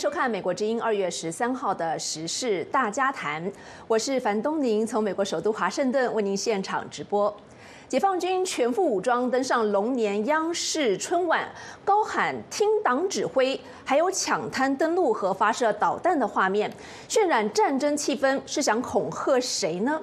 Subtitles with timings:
[0.00, 3.52] 收看美国之音二月十三号的时事大家谈，
[3.86, 7.36] 我是樊东宁，从美国首都华盛顿为您现场直播。
[7.86, 11.46] 解放军全副武装登上龙年央视春晚，
[11.84, 16.72] 高喊“听党指挥”，还有抢滩登陆和发射导弹的画面，
[17.06, 20.00] 渲染战争气氛，是想恐吓谁呢？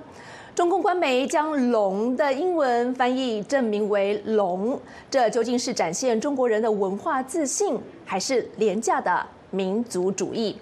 [0.53, 4.79] 中共官媒将“龙”的英文翻译证明为“龙”，
[5.09, 9.25] 这究竟是展现中国人的文化自信，还是廉价的？
[9.51, 10.55] 民族主义，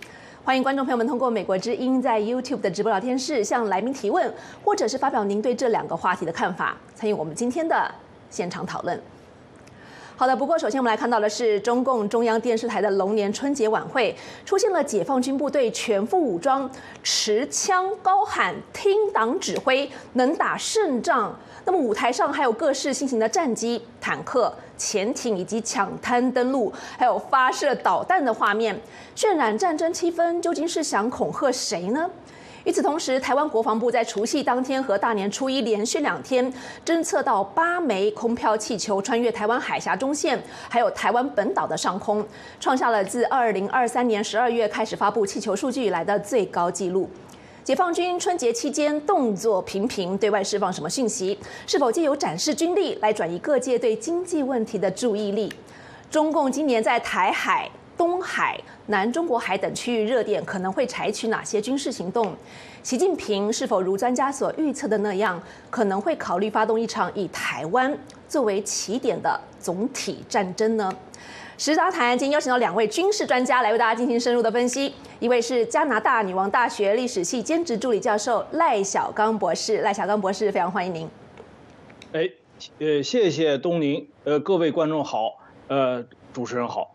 [0.44, 4.32] 欢迎观众朋友们通过美国之音在 YouTube 的直播聊天室向来宾提问，
[4.64, 7.90] 或者是发表您对这两个话题的看法，参与我们今天的
[8.30, 9.02] 现场讨论。
[10.18, 16.70] 好的，不过首先我们来看到的是中共中央电视台的龙年春节晚会，出现了解放军部队全副武装，
[17.04, 21.38] 持枪高喊“听党指挥，能打胜仗”。
[21.66, 28.80] 那么舞台上还有各式新型的战机、坦克、潜艇以及抢滩登陆，还有发射导弹的画面，
[29.16, 32.10] 渲染战争气氛，究竟是想恐吓谁呢？
[32.66, 36.52] 与此同时，台湾国防部在除夕当天和大年初一连续两天
[36.84, 42.26] 侦测到八枚空飘气球穿越台湾海峡中线，还有台湾本岛的上空，
[42.60, 47.08] 创下了自二零二三年十二月开始发布气球数据以来的最高纪录。
[47.66, 51.36] 解放军春节期间动作频频，对外释放什么讯息？
[51.66, 55.52] 是否借由展示军力来转移各界对经济问题的注意力？
[56.12, 57.68] 中共今年在台海？
[57.98, 62.36] 东海、南中国海等区域热点可能会采取哪些军事行动？
[62.84, 65.42] 习近平是否如专家所预测的那样，
[65.72, 67.98] 可能会考虑发动一场以台湾
[68.30, 70.94] 作为起点的总体战争呢？
[71.58, 81.10] 时杂谈今天邀请到两位军事专家来为大家进行深入的分析，一位是加拿大女王大学历史系兼职助理教授赖小刚博士，赖小刚博士非常欢迎您。
[82.12, 82.30] 哎，
[82.80, 85.38] 呃，谢谢东宁，呃，各位观众好，
[85.70, 86.94] 呃，主持人好。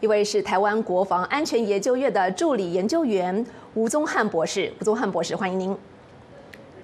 [0.00, 5.76] 一位是台湾国防安全研究院的助理研究员吴宗汉博士，吴宗汉博士，欢迎您。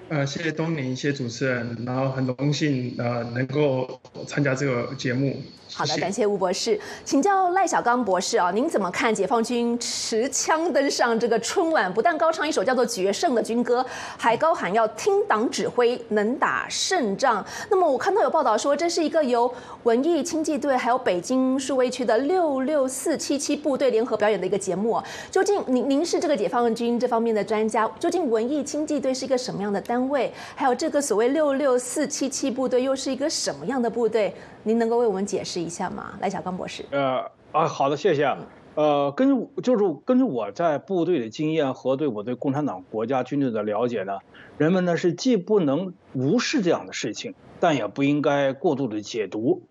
[0.07, 5.35] 呃，谢谢东宁，谢谢主持人，然后很荣幸呃能够参加这个节目。
[5.79, 13.85] 好的，感谢吴博士，请教赖小刚博士啊，您怎么看解放军持枪登上这个春晚，不但高唱一首叫做《决胜》的军歌，
[14.17, 17.45] 还高喊要听党指挥，能打胜仗。
[17.71, 19.49] 那么我看到有报道说，这是一个由
[19.83, 25.01] 文艺轻骑队还有北京数位区的六六四七七部队联合表演的一个节目。
[25.31, 27.89] 究竟您您是这个解放军这方面的专家？
[27.97, 30.33] 究竟文艺轻骑队是一个什么样的单位？
[30.55, 34.35] 还有这个所谓六六四七七部队又是一个什么样的部队？
[34.69, 36.85] 您能够为我们解释一下吗，赖小刚博士？
[36.91, 38.37] 呃啊，好的，谢谢。
[38.75, 44.19] 呃，根据就是根据我在部队的经验和对我对共产党国家军队的了解呢，
[44.59, 49.63] 人们呢是既不能无视这样的事情，但也不应该过度的解读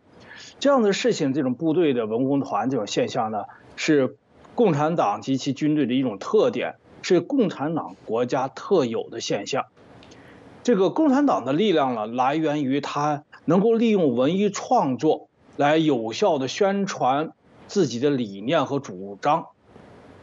[0.59, 1.33] 这样的事情。
[1.33, 3.45] 这种部队的文工团这种现象呢，
[3.77, 4.17] 是
[4.57, 9.67] 共产党及其军队的一种特点，是共产党国家特有的现象。
[10.65, 17.33] 这个共产党的力量呢，来源于它能够利用文艺创作来有效的宣传
[17.67, 19.47] 自己的理念和主张。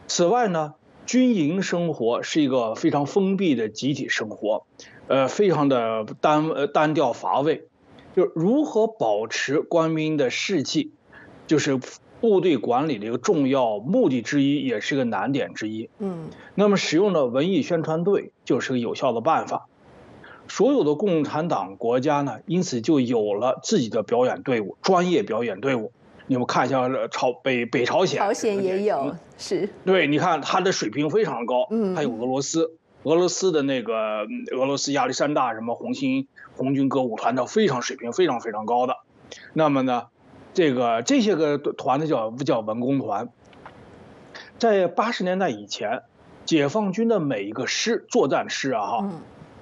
[0.06, 0.74] 此外呢，
[1.06, 4.64] 军营生活是一个非常封闭的集体生活，
[5.08, 7.66] 呃，非常的单呃单调乏味。
[8.14, 10.92] 就如何保持官兵的士气，
[11.48, 11.80] 就是
[12.20, 15.90] 部队管理的一个重要目的之一，也是个难点之一。
[15.98, 19.66] 嗯，那么使用的文艺宣传队就是个有效的办法。
[20.48, 25.92] 所有的共产党国家呢，因此就有了自己的表演队伍，专业表演队伍。
[26.28, 31.68] 你们看一下朝北北朝鲜，朝鲜也有，是对，你看它的水平非常高。
[31.70, 32.72] 嗯，还有俄罗斯，
[33.04, 36.26] 俄罗斯的那个俄罗斯亚历山大什么红星
[36.56, 38.96] 红军歌舞团的非常水平非常非常高的。
[39.52, 40.06] 那么呢，
[40.52, 43.28] 这个这些个团呢叫叫文工团。
[44.58, 46.02] 在八十年代以前，
[46.44, 49.10] 解放军的每一个师作战师啊哈。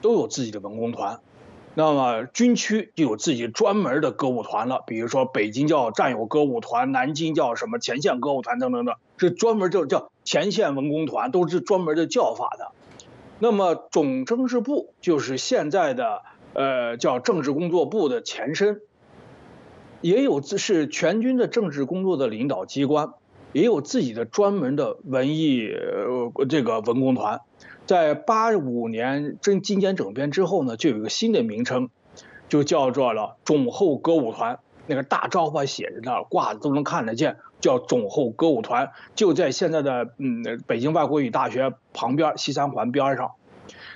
[0.04, 1.20] 都有自己的文工团，
[1.74, 4.84] 那么军区就有自己专门的歌舞团了。
[4.86, 12.72] 比如说北京叫战友歌舞团，南京叫什么前线歌舞团等等等，是专门就叫前线文工团，都是专门的叫法的。
[13.38, 16.20] 那么总政治部就是现在的
[16.52, 18.82] 呃叫政治工作部的前身，
[20.02, 23.14] 也有是全军的政治工作的领导机关，
[23.54, 25.70] 也有自己的专门的文艺
[26.50, 27.40] 这个文工团。
[27.86, 31.90] 在八五年真精简整编之后呢，就有一个新的名称，
[32.48, 34.58] 就叫做了种后歌舞团。
[34.86, 43.32] 那个大招牌写着呢，挂的都能看得见，叫种后歌舞团，就在现在的嗯北京外国语大学旁边西三环边上。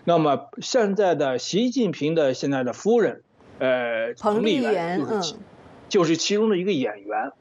[0.05, 3.23] 那么现在的习近平的现在的夫人，
[3.59, 5.35] 呃，彭丽媛，就是
[5.91, 7.33] 就是其中的一个演员。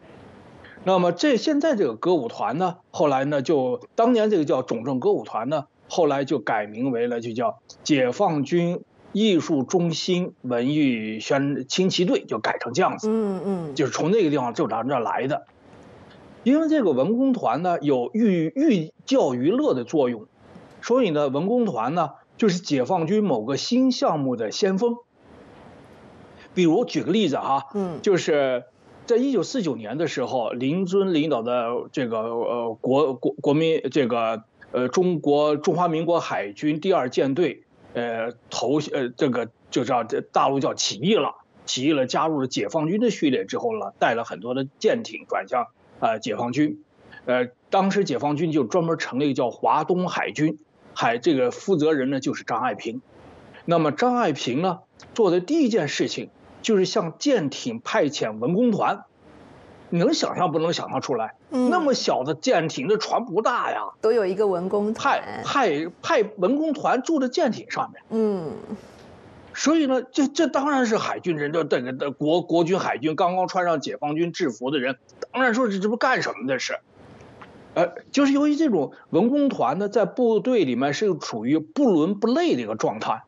[0.84, 8.82] 那么这现在这个歌舞团呢，后来呢就当年这个叫总政歌舞团呢，后来就改名为了就叫解放军
[9.14, 13.10] 艺术中心文艺宣轻骑队，就改成这样子。
[13.10, 15.46] 嗯嗯，就是从那个地方就咱这来的。
[16.44, 20.28] 因为这个文工团呢有寓寓教于乐的作用，
[20.82, 24.96] 所以呢文工团呢就是解放军某个新项目的先锋。
[26.54, 28.64] 比如举个例子哈，嗯，就是
[29.06, 34.44] 在一九四九年的时候，林遵领导的这个呃国国国民这个
[34.78, 37.64] 呃中国中华民国海军第二舰队
[37.94, 41.34] 呃投呃这个就叫这大陆叫起义了，
[41.66, 45.66] 起义了加入了解放军的序列之后呢，带了很多的舰艇转向
[46.00, 46.84] 呃解放军，
[47.26, 50.60] 呃当时解放军就专门成立一个叫华东海军，
[50.94, 53.02] 海这个负责人呢就是张爱萍，
[53.66, 54.82] 那么张爱萍呢
[55.16, 56.30] 做的第一件事情。
[56.60, 59.06] 就是向舰艇派遣文工团，
[59.90, 61.36] 你能想象不能想象出来？
[61.52, 68.04] 嗯，那么小的舰艇，那船不大呀，都有一个文工派派派文工团住在舰艇上面。
[68.10, 68.52] 嗯，
[69.54, 74.98] 所以呢，这这当然是海军人，这这个的国国军海军刚刚穿上解放军制服的人，
[75.32, 76.80] 当然说这这不干什么这是，
[77.74, 83.24] 呃，就是由于这种文工团呢，在部队里面是处于不伦不类的一个状态。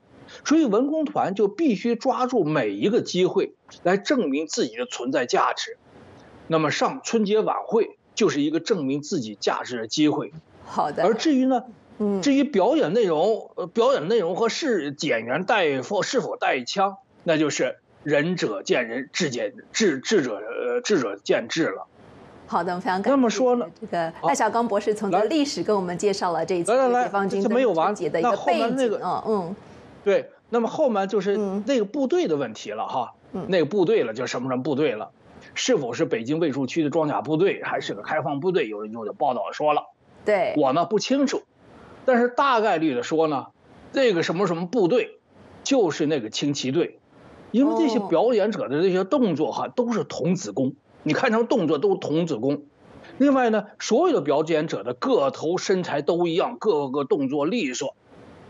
[0.46, 5.80] 所以文工团就必须抓住每一个机会来证明自己的存在价值。
[6.50, 10.34] 那么上春节晚会就是一个证明自己价值的机会。
[10.66, 11.04] 好的。
[11.04, 11.64] 而至于呢，
[12.00, 21.86] 嗯，至于表演内容，呃，表演内容和是演员带否是否带枪，那就是仁者见仁，智见智智者呃智者见智了。
[22.48, 23.10] 好的，非常感谢。
[23.12, 27.44] 那么说呢，这个赖小刚博士从这个历史跟我们介绍了这一次解放军
[27.76, 29.56] 完结的一个背景嗯嗯。
[30.04, 33.14] 对，那么后面就是那个部队的问题了哈，
[33.48, 35.12] 那个部队了，就什么什么部队了，
[35.60, 38.70] 是否是北京卫戍区的装甲部队，还是个开放部队？
[38.70, 39.88] 有人有的报道说了，
[40.24, 41.44] 对我呢不清楚，
[42.06, 43.48] 但是大概率的说呢，
[43.92, 45.20] 这个什么什么部队，
[45.66, 47.00] 就是那个轻骑队，
[47.52, 52.64] 因为这些表演者的这些动作哈都是童子功，你看他们动作都是童子功，
[53.18, 57.96] 另外呢，所有的表演者的个头身材都一样，各个动作利索。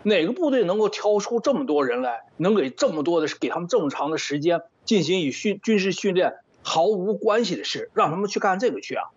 [0.03, 6.35] 哪个部队能够挑出这么多人来，能给这么多的给他们这么长的时间进行以训军事训练
[6.69, 9.09] 毫无关系的事，让他们去干这个去啊？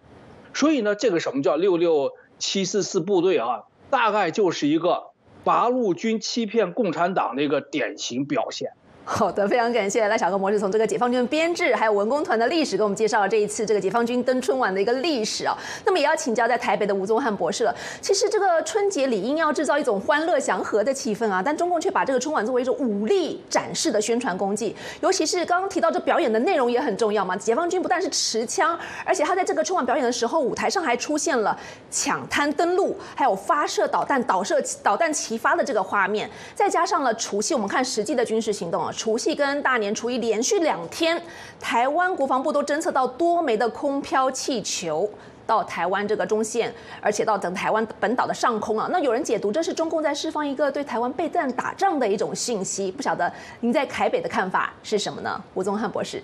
[0.54, 3.64] 所以呢，这个什么叫六六七四四部队啊？
[3.90, 5.10] 大概就是一个
[5.44, 8.72] 八路军欺骗共产党的一个典型表现。
[9.04, 15.56] 好的，非常感谢赖小哥博士从这个解放军编制还有文工团的历史给我们介绍了这一次这个解放军登春晚的一个历史啊。
[15.84, 17.74] 那么也要请教在台北的吴宗汉博士了。
[18.00, 24.74] 其实这个春节理应要制造一种欢乐祥和的气氛啊，但中共却把这个春晚作为一种武力展示的宣传工具。
[25.00, 27.36] 尤其是刚刚提到这表演的内容也很重要嘛。
[27.36, 31.58] 解放军不但是持枪，而且他在这个春晚表演的时候，舞台上还出现了
[31.90, 38.91] 抢滩登陆，还有发射导弹、导射导弹齐发的这个画面，再加上了除夕，我们看实际的军事行动啊。
[38.92, 41.20] 除夕跟大年初一连续两天，
[41.58, 45.10] 台湾国防部都侦测到多枚的空飘气球
[45.46, 48.88] 到台湾这个中线，而且到等台湾本岛的上空啊。
[48.92, 55.42] 那有人解读这是中共在释放一个对台湾备战打仗的一种信息，不晓得您在台北的看法是什么呢？
[55.54, 56.22] 吴宗汉博士。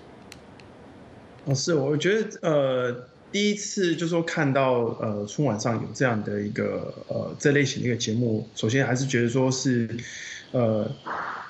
[1.45, 2.95] 哦，是，我觉得呃，
[3.31, 9.87] 第一次就说看到呃春晚上有这样的一个呃这类型的一个节目，首先还是觉得说是
[10.51, 10.89] 呃。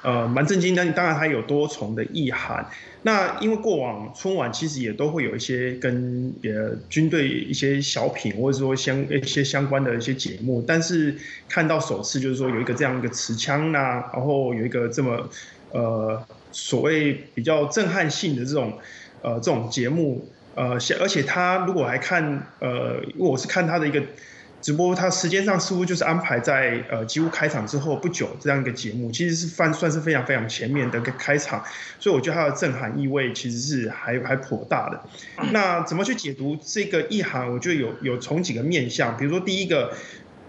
[0.02, 2.66] 呃，蛮震惊，但当然它有多重的意涵。
[3.02, 11.14] 那因为过往春晚其实也都会有一些跟呃军队一些小品，或者说相一些相关的一些节目，但是
[11.50, 15.30] 看到首次就是说有一个这样一个持枪呐，然后有一个这么
[15.72, 18.80] 呃所谓比较震撼性的这种
[19.22, 24.02] 呃这种节目，呃，而且他如果还看呃，因为我是看他的一个。
[24.62, 31.64] 直播它时间上似乎就是安排在呃几乎开场之后不久这样一个节目，其实是算算是非常非常前面的个开场，
[31.98, 35.02] 所以我觉得它的震撼意味其实是还 还颇大的。
[35.54, 37.50] 那怎么去解读这个意涵？
[37.50, 39.94] 我觉得有有从几个面向，比如说第一个，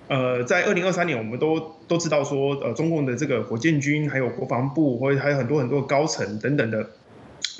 [0.09, 6.91] 呃，在二零二三年我们都都知道说，呃，中共的这个火箭军还有国防部或者还有很多很多高层等等的，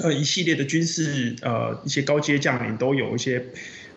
[0.03, 3.45] 呃，一系列的军事呃一些高阶将领都有一些。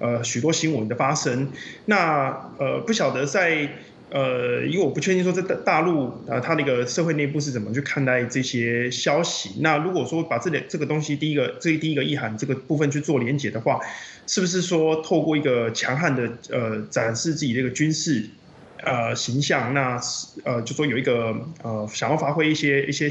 [0.04, 1.48] 呃，许多新闻的发生，
[1.86, 3.70] 那呃，不晓得在
[4.10, 9.62] 呃，因为我不确定说在大大陆呃，它那个社会内部是怎么去看待这些消息。
[9.62, 13.80] 那如果说把这点这个东西，第一个这第一个意涵这个部分去做连结的话，
[14.28, 18.26] 是不是说透过一个强悍的呃展示自己的一个军事
[18.84, 19.98] 呃形象，那
[20.44, 21.34] 呃就说有一个
[21.64, 23.10] 呃想要发挥一些一些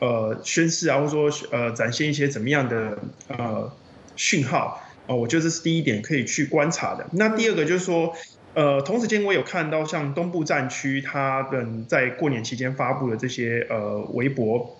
[0.00, 3.72] 呃宣誓啊，或者说呃展现一些怎么样的呃
[4.16, 4.82] 讯号？
[5.06, 7.06] 哦，我觉得这是第一点可以去观察的。
[7.12, 8.12] 那第二个就是说，
[8.54, 14.76] 呃，同时间我有看到像东部战区他们在过年期间发布的这些呃微博，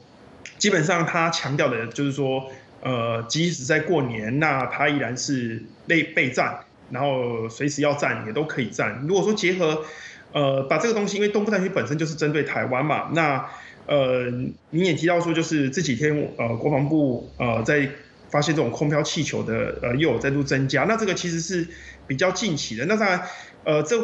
[0.59, 2.51] 基本上他强调的就是说，
[2.83, 6.59] 呃，即使在过年，那他依然是备备战，
[6.91, 9.05] 然后随时要战也都可以战。
[9.07, 9.85] 如果说结合，
[10.33, 13.47] 呃，把这个东西，因为东部战区本身就是针对台湾嘛，那
[13.87, 14.25] 呃，
[14.71, 17.89] 你也提到说，就是这几天呃，国防部呃在。
[18.37, 21.67] 发现这种空飘气球的呃又有再度增加，那这个其实是
[22.07, 22.85] 比较近期的。
[22.85, 23.23] 那当然，
[23.65, 23.97] 呃，这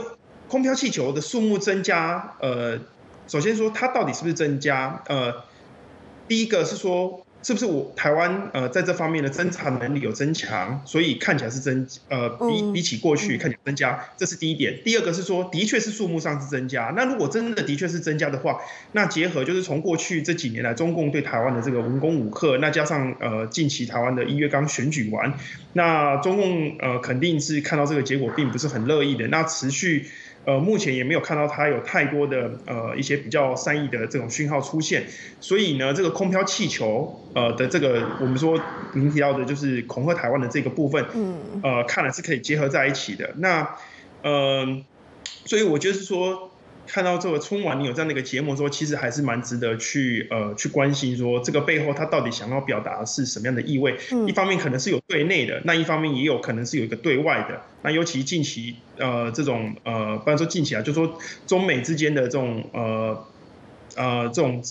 [0.48, 2.78] 空飘气球的数目增加，呃，
[3.26, 5.02] 首先说它到底是不是增加？
[5.06, 5.44] 呃，
[6.26, 7.26] 第一个是说。
[7.42, 14.78] 是不是我台湾呃在这方面的侦查能力有增强，所以看起来是增呃比比起过去看起来增加，这是第一点。
[14.84, 16.92] 第二个是说，的确是数目上是增加。
[16.96, 18.60] 那如果真的的确是增加的话，
[18.92, 25.34] 那结合就是从过去这几年来中共对台湾的这个文攻武克，那加上呃近期台湾的一月刚选举完，
[25.72, 30.06] 那中共呃肯定是看到这个结果并不是很乐意的，那持续。
[30.44, 35.04] 呃，目前也没有看到它有太多的呃一些比较善意的这种讯号出现，
[35.40, 38.60] 所以呢，这个空飘气球呃的这个我们说
[38.94, 43.30] 您提到的就是恐吓台湾的这个部分，嗯，呃，看来是可以结合在一起的。
[43.36, 43.76] 那，
[44.22, 44.82] 呃，
[45.44, 46.48] 所以我就是说。
[46.84, 53.96] 看到这个春晚，你有这样的一个节目，说其实还是蛮值得去呃去关心，说这个背后他到底想要表达的是什么样的意味？
[54.26, 57.62] 一方面可能是有对内的，那一方面也有可能是有一个对外的。
[57.82, 63.26] 那尤其近期呃这种呃，不然说近期啊，就说中美之间的这种呃
[63.96, 64.62] 呃这种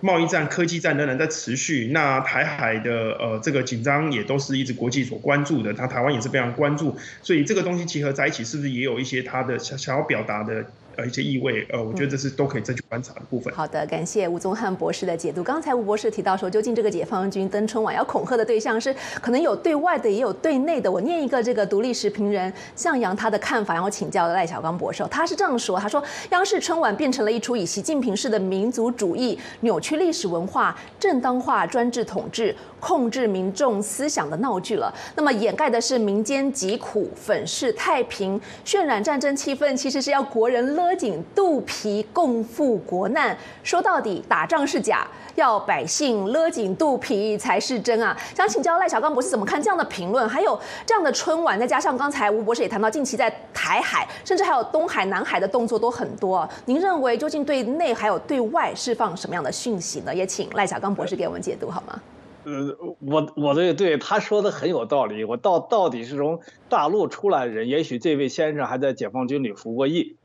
[0.00, 1.90] 贸易战、科技战仍然在持续。
[1.92, 6.96] 那台海的呃这个紧张也都是一直国际所关注的，他台湾也是非常关注。
[7.22, 10.64] 所以这个东西集合在一起，是不是也有一些他的想想要表达的？
[10.96, 13.52] 呃，一些意味，呃，我觉得这是都可以再去观察的部分。
[13.54, 15.42] 好的，感谢吴宗汉博士的解读。
[15.42, 20.90] 刚才吴博士提到说，究竟这个解放军登春晚要恐吓的对象是可能有对外的，也有对内的。
[20.90, 25.04] 我念一个这个独立时评人向阳他的看法，然后请教赖小刚博士。
[25.10, 32.54] 他是这样说：他说，央视春晚变成了一出以习近平式的民族主义扭曲历史文化、正当化专制统治。
[32.80, 34.94] 控制民众思想的闹剧了。
[35.16, 43.34] 那么掩盖的是民间疾苦，粉饰太平，渲染战争气氛，其实是要国人乐勒紧肚皮，共赴国难。
[43.62, 48.14] 说到底，打仗是假，要百姓勒紧肚皮才是真啊！
[48.34, 50.28] 想请教赖小刚博士怎么看这样的评论？
[50.28, 56.46] 还有这样的春晚，再加上刚才吴博士也谈到，近期在台海，甚至还有东海、南海的动作都很多。
[56.66, 60.14] 您认为究竟对内还有对外释放什么样的讯息呢？
[60.14, 61.98] 也请赖小刚博士给我们解读好吗？
[62.44, 65.24] 呃，我我对对他说的很有道理。
[65.24, 66.38] 我到到底是从
[66.68, 70.16] 大陆出来的人，也许这位先生还在解放军里服过役。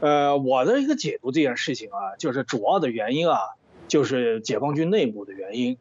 [0.00, 3.38] 呃，我的一个解读这件事情啊，就是主要的原因啊，
[3.88, 5.76] 就是解放军内部的原因。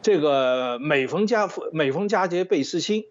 [0.00, 3.04] 这个每逢佳每逢佳节倍思亲，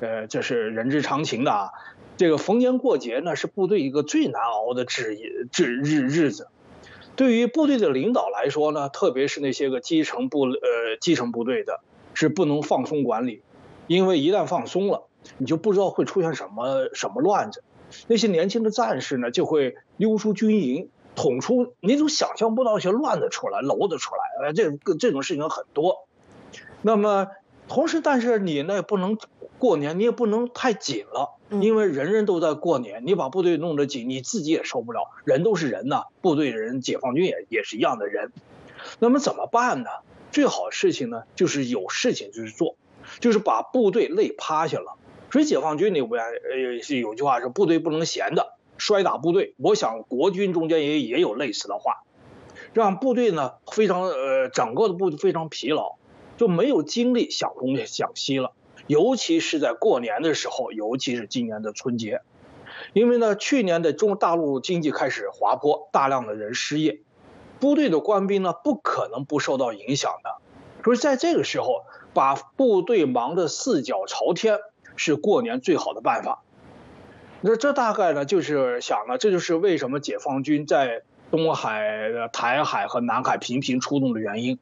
[0.00, 1.70] 呃，这是人之常情的啊。
[2.16, 5.16] 这个逢年过节呢，是部队一个最难熬的日
[5.52, 6.48] 日日日子。
[7.16, 11.80] 对于部队的领导来说呢，特别是那些个基层部呃基层部队的，
[12.14, 13.42] 是不能放松管理，
[13.86, 15.08] 因为一旦放松了，
[15.38, 17.64] 你就不知道会出现什么什么乱子。
[18.06, 26.06] 那些年轻的战士呢，就会溜出军营，捅出你都想象不到一些乱子出来、娄子出来，呃，这个这种事情很多。
[26.82, 27.28] 那么
[27.68, 29.16] 同时，但是你呢不能。
[29.58, 35.08] 过年你也不能太紧了，因为人人都在过年，你把部队弄得紧，你自己也受不了。
[35.24, 38.32] 人都是人呐，部队人、解放军也也是一样的人。
[38.98, 39.88] 那么怎么办呢？
[40.30, 42.76] 最好的事情呢，就是有事情就去做，
[43.18, 44.98] 就是把部队累趴下了。
[45.36, 49.54] 所以解放军里边呃是有句话说，部队不能闲的，摔打部队。
[49.58, 52.04] 我想国军中间也也有类似的话，
[52.72, 55.96] 让部队呢非常呃整个的部队非常疲劳，
[56.38, 58.54] 就没有精力想东想西了。
[58.86, 62.22] 尤其是在过年的时候，尤其是今年的春节，
[62.94, 67.02] 因为呢，去年的中大陆经济开始滑坡，大量的人失业，
[67.60, 70.30] 部队的官兵呢不可能不受到影响的。
[70.82, 74.60] 所以在这个时候，把部队忙得四脚朝天，
[74.96, 76.42] 是过年最好的办法。
[77.42, 84.58] 那这大概呢，就是想呢，这就是为什么解放军在东海、台海和南海频频出动的原因。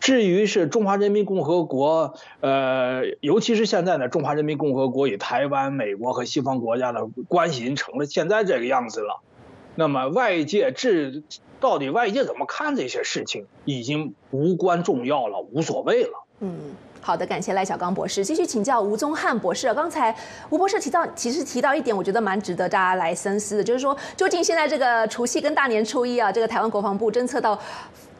[0.00, 9.20] 至于是中华人民共和国，呃，尤其是现在呢，中华人民共和国与台湾、美国和西方国家的关系已经成了现在这个样子了。
[9.74, 11.22] 那么外界至
[11.60, 16.24] 到底外界怎么看这些事情，已经无关重要了，无所谓了。
[16.40, 16.74] 嗯。
[17.00, 18.24] 好的，感谢赖小刚博士。
[18.24, 19.72] 继续请教吴宗翰博士。
[19.72, 20.14] 刚才
[20.50, 27.58] 吴博士提到，其实提到一点，我觉得蛮值得大家来深思的，就是说，究竟现在这个除夕跟大年初一啊，这个台湾国防部侦测到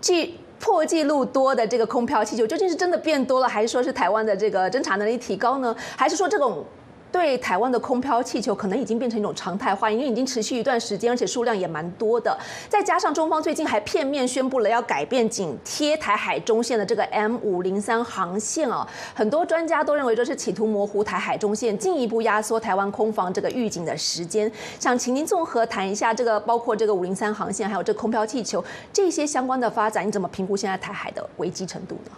[0.00, 5.76] 记破纪录多的这个空飘气球，究竟是真的变多了，还是说是台湾的这个侦查能力提高呢？
[5.97, 6.64] 还是说这种？
[7.11, 12.38] 对台湾的空飘气球可能已经变成一种常态化，因为已经持续一段时间，而且数量也蛮多的。
[12.69, 24.50] 再加上中方最近还片面宣布了要改变紧贴台海中线的这个 M 五零三航线哦，很多专家都认为这是企图模糊台海中线，进一步压缩台湾空防这个预警的时间。
[24.79, 28.62] 想请您综合谈一下这个，包括这个五零三航线，还有这空飘气球
[28.93, 32.11] 这些相关的发展，你怎么评估现在台海的危机程度呢？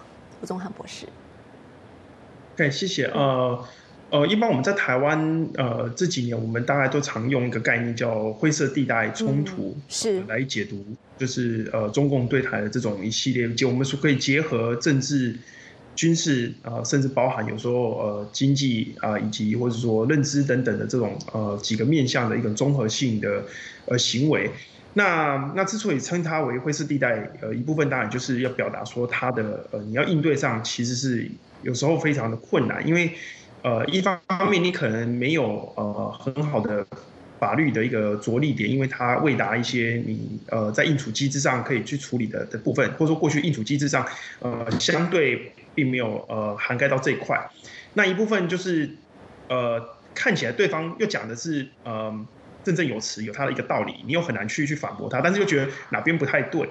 [0.43, 1.07] 吴宗汉博士。
[2.57, 3.05] 对，谢谢。
[3.07, 3.65] 呃。
[4.11, 10.85] 呃，一般我们在台湾，呃，这几年我们大概都常用一个概念叫灰色地带冲突，是来解读，
[11.17, 15.37] 就是呃中共对台的这种一系列，就我们说可以结合政治、
[15.95, 23.45] 军事啊，甚至包含有时候呃经济啊，以及或者说认知等等的这种呃几个面向的一个综合性的
[23.87, 24.51] 呃行为。
[24.95, 31.31] 那那之所以称它为灰色地带，呃，一部分当然就是要表达说它的呃你要应对上其实是
[31.63, 33.13] 有时候非常的困难，因为。
[33.63, 34.19] 呃，一方
[34.51, 36.87] 面你可能没有呃很好的
[37.39, 44.07] 法律的一个着力点，因为它未达一些你呃在应处机制上可以去处理的的部分，或者说过去应处机制上
[44.41, 47.39] 呃相对并没有呃涵盖到这一块。
[47.95, 48.91] 那一部分就是
[49.49, 49.83] 呃
[50.15, 52.27] 看起来对方又讲的是呃
[52.65, 56.69] 振振有词，有他的一个道理，你又很难去去反驳他，但是又觉得哪边不太对。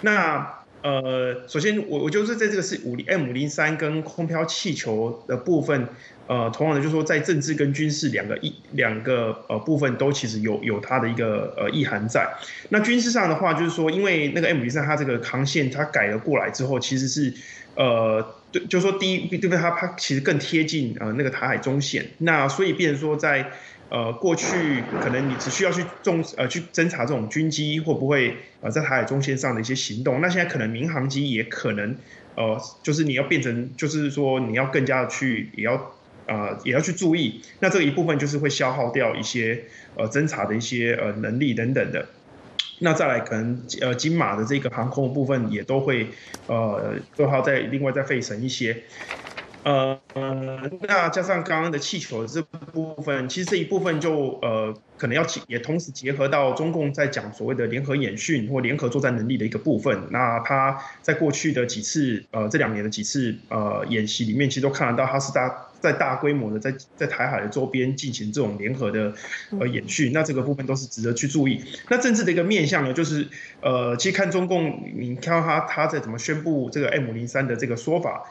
[0.00, 5.88] 那呃，首先我我就是在这个是五零 M 五零三跟空飘气球的部分。
[6.32, 12.26] 呃，同样的，就是说，在政治跟军事两个一两个呃部分都其实有有它的一个呃意涵在。
[12.70, 17.34] 那军事上的话，就是说，因为那个 M 零三它这个航线它改了过来之后，其实是
[17.74, 19.58] 呃，对，就说第一，对不对？
[19.58, 22.06] 它它其实更贴近呃那个台海中线。
[22.16, 23.50] 那所以，变说在
[23.90, 30.22] 呃过去可能你只需要去重呃去侦查这种军机会不会呃在台海中线上的一些行动。
[30.22, 31.94] 那现在可能民航机也可能
[32.36, 35.92] 呃，就是你要变成，就是说你要更加的去也要。
[36.26, 39.64] 呃，也要去注意，那这一部分就是会消耗掉一些
[39.96, 42.06] 呃侦查的一些呃能力等等的。
[42.78, 46.08] 那再来可能呃金马的这个航空部分也都会
[46.46, 48.82] 呃都还要再另外再费神一些。
[49.64, 49.96] 呃，
[50.80, 59.96] 那加上刚刚的气球这部分，其实这一部分就呃可能要也同时结合到中共在讲所谓的联合演训或联合作战能力的一个部分。
[60.10, 65.68] 那他在过去的几次呃这两年的几次呃演习里面，其实都看得到他是大。
[65.82, 69.12] 在大规模的在在台海的周边进行这种联合的
[69.58, 71.62] 呃演训，那这个部分都是值得去注意。
[71.90, 73.26] 那政治的一个面向呢，就是
[73.60, 78.22] 呃，其实看中共，你看到他他在怎么宣布这个 M 零三的这个说法，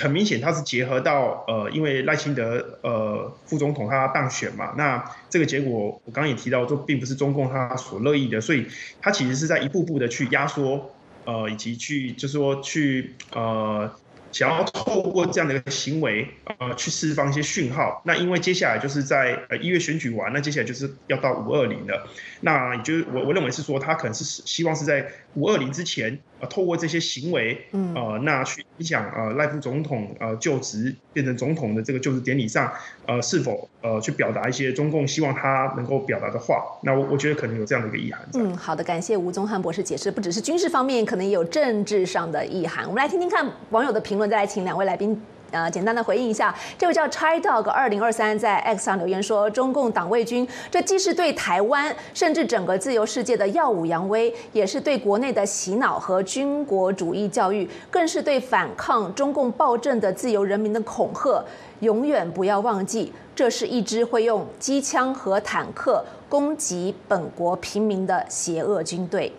[0.00, 8.66] 很明显他是结合到呃，因为赖清德呃副总统他当选嘛，那这个结果我刚刚也提到，就并不是中共他所乐意的，所以
[9.02, 10.92] 他其实是在一步步的去压缩
[11.24, 13.90] 呃，以及去就是说去呃。
[14.32, 18.02] 想要透过这样的一个行为，呃，去释放一些讯号。
[18.04, 22.08] 那因为接下来就是在呃一月选举完，那接下来就是要到五二零了。
[22.40, 32.72] 那也就是我我认为是说，他可能是希望是在五二零之前，呃，透过这些行为，嗯呃，那去影响呃赖副总统呃就职变成总统的这个就职典礼上，
[33.06, 36.64] 呃，是否呃去表达一些中共希望他能够表达的话。
[36.82, 38.26] 那我我觉得可能有这样的一个意涵。
[38.34, 42.84] 嗯，好的，感谢吴宗汉博士解释，不只是军事方面，可能也有政治上的意涵。
[42.84, 45.20] 我们来听听看网友的评论，再来请两位来宾。
[45.50, 61.44] 呃，简单的回应一下，这位叫 Chai Dog 二零二三在 X 上留言说，中共党卫军这既是对台湾甚至整个自由世界的耀武扬威，也是对国内的洗脑和军国主义教育，更是对反抗中共暴政的自由人民的恐吓。
[61.80, 69.32] 永远不要忘记，这是一支会用机枪和坦克攻击本国平民的邪恶军队。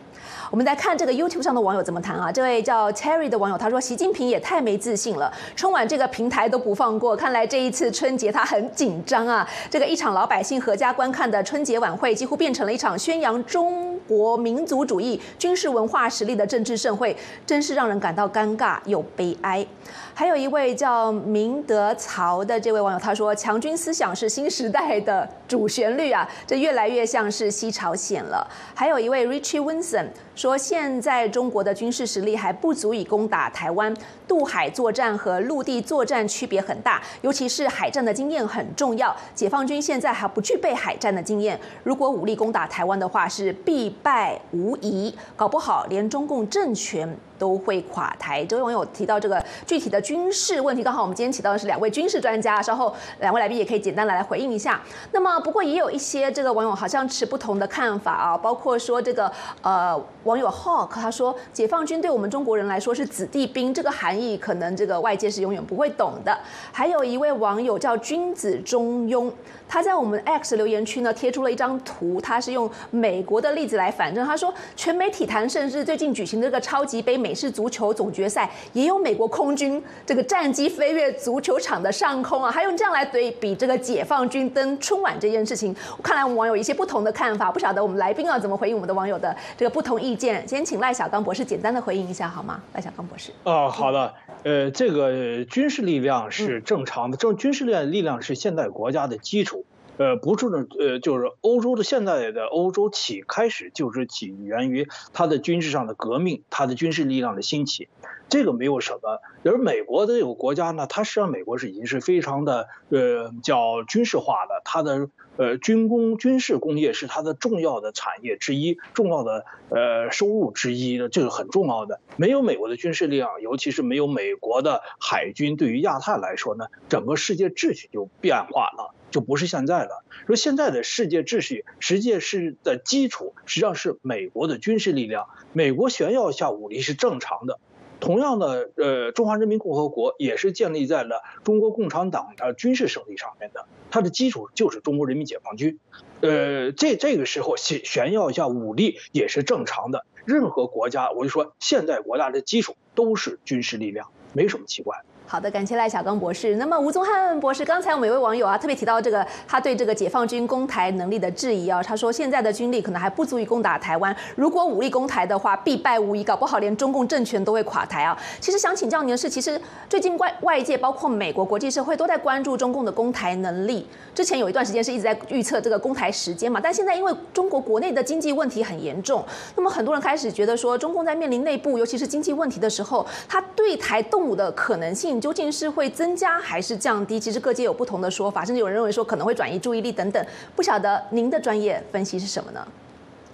[0.51, 2.29] 我们来看这个 YouTube 上的网友怎么谈啊？
[2.29, 7.15] 这位叫 Terry 的网友他说：“习近平也太没自信了，春晚这个平台都不放过。
[7.15, 9.47] 看来这一次春节他很紧张啊。
[9.69, 19.65] 这个一场老百姓合家观看的春节晚会，几乎变成了一场宣扬中国民族主义、军事文化实力的政治盛会，真是让人感到尴尬又悲哀。”
[20.13, 28.45] 还有一位叫明德曹的这位网友，他说：“强军思想是新时代的主旋律啊，这越来越像是西朝鲜了。”
[28.75, 33.95] 还有一位 Richie Winson 说：“现在中国的军事实力还不足以攻打台湾，
[34.27, 39.15] 渡海作战和陆地作战区别很大，尤其是海战的经验很重要。
[39.33, 48.45] 解放军现在还不具备海战的经验，如果武力攻打台湾的话，是必败无疑，搞不好连中共政权。”都会垮台。
[48.45, 54.79] 这位网友提到这个具体的军事问题，刚好我们今天请到的是两位军事专家，稍后两位来宾也可以简单的来回应一下。
[55.11, 59.31] 那么不过也有一些这个网友好像持不同的看法啊，包括说这个
[59.63, 66.37] 呃网友 Hawk 他说，解放军对我们中国人来说是子弟兵，这个含义可能这个外界是永远不会懂的。
[66.71, 69.31] 还有一位网友叫君子中庸。
[69.71, 74.25] 他在我们 X 留言区呢贴出了一张图，他是用美国的例子来反证。
[74.25, 85.73] 他说，全美体坛甚至最近举行的这个超级杯美式足球总决赛，也有美国空军这个战机飞越足球场的上空啊，还用这样来对比这个解放军登春晚这件事情。
[86.03, 90.45] 看来我们网友一些不同的看法，不晓得我们来宾啊怎么回应我们的网友的这个不同意见。
[90.45, 92.61] 先请赖小刚博士简单的回应一下好吗？
[92.73, 93.31] 赖小刚博士。
[93.43, 94.13] 哦，好的。
[94.43, 99.60] 呃，这个军事力量是正常的，这军事力量力量是现代国家的基础。
[99.97, 107.87] 呃，不是的，呃，就是欧洲的现在的欧洲起开始就是起源于它的军事上的革命，它的军事力量的兴起，
[108.27, 109.19] 这个没有什么。
[109.43, 121.99] 而美国的这个国家呢，它实际上美国是已经是非常的呃叫军事化的，它的呃军工军事工业是它的重要的产业之一，重要的呃收入之一的，这个很重要的。
[122.15, 128.95] 没有美国的军事力量，尤其是没有美国的海军，对于亚太来说呢，整个世界秩序就变化了。
[129.11, 130.03] 就不是现在了。
[130.25, 135.27] 说现在的世界秩序，实际是的基础实际上是美国的军事力量。
[135.53, 137.59] 美国炫耀一下武力是正常的。
[137.99, 145.77] 同样的，呃，中华人民共和国也是建立在了中国共产党的军事胜利上面的，它的基础就是中国人民解放军。
[146.21, 150.03] 呃，这这个时候炫炫耀一下武力也是正常的。
[150.25, 155.03] 任何国家，我就说现代国家的基础都是军事力量，没什么奇怪。
[155.31, 156.55] 好的，感谢赖小刚博士。
[156.55, 168.17] 那么吴宗汉博士，刚才我们有位网友啊，特别提到这个他对这个解放军攻台能力的质疑啊，他说现在的军力可能还不足以攻打台湾，如果武力攻台的话，必败无疑，搞不好连中共政权都会垮台啊。
[168.41, 173.87] 其实想请教您的是，其实最近外外界包括美国国际社会都在关注中共的攻台能力。
[174.13, 179.23] 之前有一段时间是一直在预测这个攻台时间嘛，但现在因为中国国内的经济问题很严重，
[179.55, 185.20] 那么很多人开始觉得说，中共在面临内部尤其是经济问题的时候，他对台动武的可能性。
[185.21, 187.19] 究竟是会增加还是降低？
[187.19, 190.25] 其实各界有不同的说法，甚至有人认为说可能会转移注意力等等。
[190.55, 192.67] 不晓得您的专业分析是什么呢？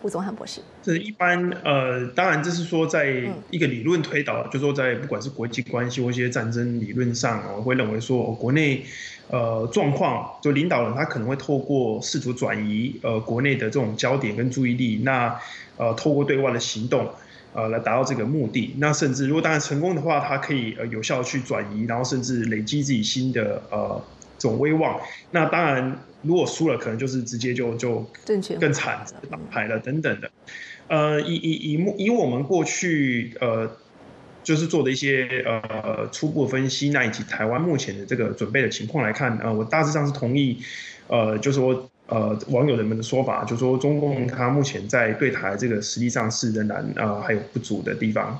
[0.03, 3.07] 吴宗汉博士，这一般呃，当然这是说在
[3.49, 8.85] 一个理论推导，就是说在不管是国际关系或一些战争理论上我，会认为说国内
[9.29, 15.35] 呃状况，就领导人他可能会透过试图转移呃国内的这种焦点跟注意力，那
[15.77, 17.09] 呃透过对外的行动。
[17.57, 18.75] 呃，来达到这个目的。
[18.77, 23.99] 那甚至如果当然成功的话，它可以呃有效去转移，然后甚至累积自己新的呃
[24.37, 24.99] 这种威望。
[25.31, 28.05] 那当然，如果输了，可能就是直接就就
[28.59, 30.29] 更惨，打牌了等等的。
[30.87, 33.67] 呃，以以以以我们过去呃
[34.43, 40.59] 就是做的一些呃初步分析，那以及台湾目前的这个准备的情况来看，呃，我大致上是同意，
[41.07, 41.89] 呃，就是说。
[42.07, 48.39] 呃，网友人们的说法，就说中共他目前在对台这个实际上是仍然呃还有不足的地方。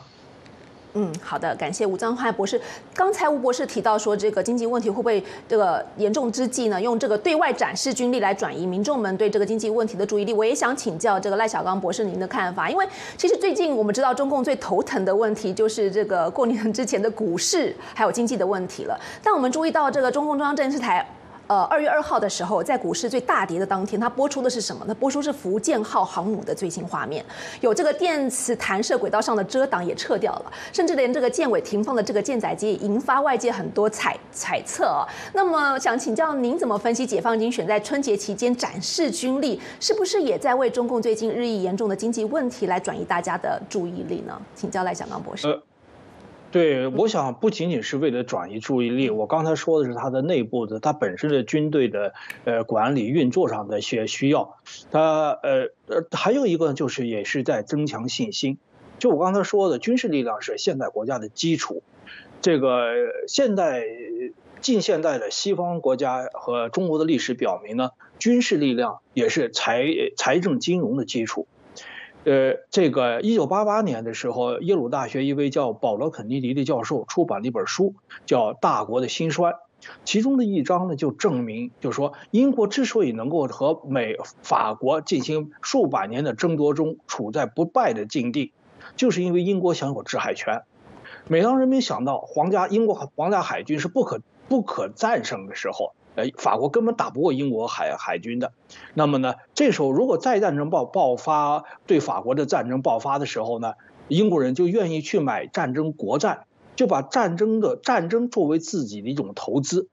[0.94, 2.60] 嗯，好的，感谢吴章汉博士。
[2.96, 10.34] 刚才吴博士提到说，这个经济问题会不会这个严重之际呢，用这个对外展示军力来转移民众们对这个经济问题的注意力？
[10.34, 19.00] 我也想请教这个赖小刚博士您的看法，因为其实最近我们知道中共最头疼的问题就是这个过年之前的股市还有经济的问题了。
[19.22, 21.06] 但我们注意到这个中共中央电视台。
[21.48, 24.84] 呃，二月二号的时候，在股市最大跌的当天，它播出的是什么？
[24.86, 27.24] 它播出是福建号航母的最新画面，
[27.62, 35.08] 有这个电磁弹射轨道上的遮挡也撤掉了，甚至连这个舰尾停放的这个舰载机，引发外界很多猜猜测啊。
[35.34, 44.38] 那么，想请教您怎么分析解放军选在春节期间展示军力，是不是也在为中共最近日益严重的经济问题来转移大家的注意力呢？
[44.54, 45.58] 请教赖小刚博士。
[46.50, 52.14] 对，我想不仅仅是为了转移注意力，我刚才说的是它的内部的，它本身的军队的
[52.46, 54.58] 呃管理运作上的一些需要，
[54.90, 58.58] 它呃呃还有一个就是也是在增强信心。
[58.98, 61.84] 就我刚才说的，军事力量是现代国家的基础，
[62.42, 62.92] 这个
[63.28, 63.84] 现代
[64.62, 71.46] 近现代的西方国家和中国的历史表明呢，军事力量也是财财政金融的基础。
[72.28, 79.52] 呃，这个一九八八年的时候，耶鲁大学一位叫保罗·肯尼迪的教授出版了一本书，叫《大国的兴衰》，
[80.04, 88.52] 其中的一章呢就证明，就是说英国之所以能够和美、法国进行数百年的争夺中处在不败的境地，
[88.98, 90.64] 就是因为英国享有制海权。
[91.30, 98.52] 每当人民想到皇家英国皇家海军是不可不可战胜的时候，哎，法国根本打不过英国海海军的。
[98.96, 103.74] 那么呢，这时候如果再战争爆爆发，对法国的战争爆发的时候呢，
[104.08, 109.88] 英国人就愿意去买战争国债，就把战争的战争作为自己的一种投资。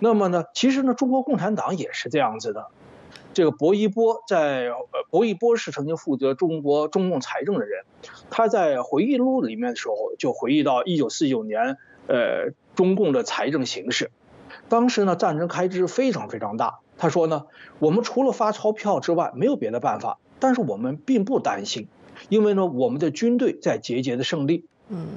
[0.00, 2.66] 那么呢，其实呢，中国共产党也是这样子的。
[3.34, 7.84] 这个薄一波在呃，薄一波是曾经负责中国中共财政的人，
[8.28, 14.10] 他在回忆录里面的时候就回忆到一九四九年，呃，中共的财政形势。
[14.72, 16.78] 当时呢，战争开支非常非常大。
[16.96, 17.44] 他说呢，
[17.78, 20.18] 我们除了发钞票之外，没有别的办法。
[20.40, 21.88] 但是我们并不担心，
[22.30, 24.64] 因为呢，我们的军队在节节的胜利。
[24.88, 25.08] 嗯。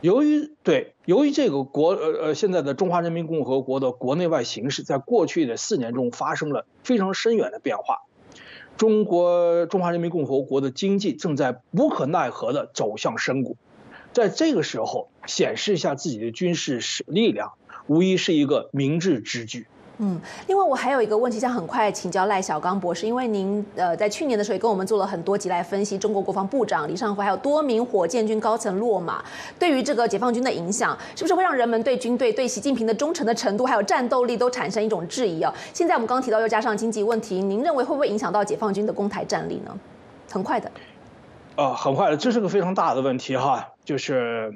[0.00, 8.02] 由于对，由于这个国呃呃，现在的中华人民共和国的国内外形势，在过去的四年中发生了非常深远的变化，
[8.76, 13.56] 中国中华人民共和国的经济正在无可奈何的走向深谷，
[14.12, 17.54] 在这个时候显示一下自己的军事实力量，
[17.88, 19.66] 无疑是一个明智之举。
[20.00, 29.24] 嗯，另外我还有一个问题想很快请教赖小刚博士，因为您呃在去年的时候也跟我们做了很多集来分析中国国防部长李尚福还有多名火箭军高层落马
[29.58, 35.52] 对于这个解放军的影响，是不是会让人们对军队对习近平的忠诚的程度还有战斗力都产生一种质疑啊？
[35.74, 39.76] 现在我们刚刚提到又加上经济问题，您认为会不会影响到解放军的攻台战力呢？
[40.30, 40.70] 很快的，
[41.56, 44.54] 呃，很快的，这是个非常大的问题哈，就是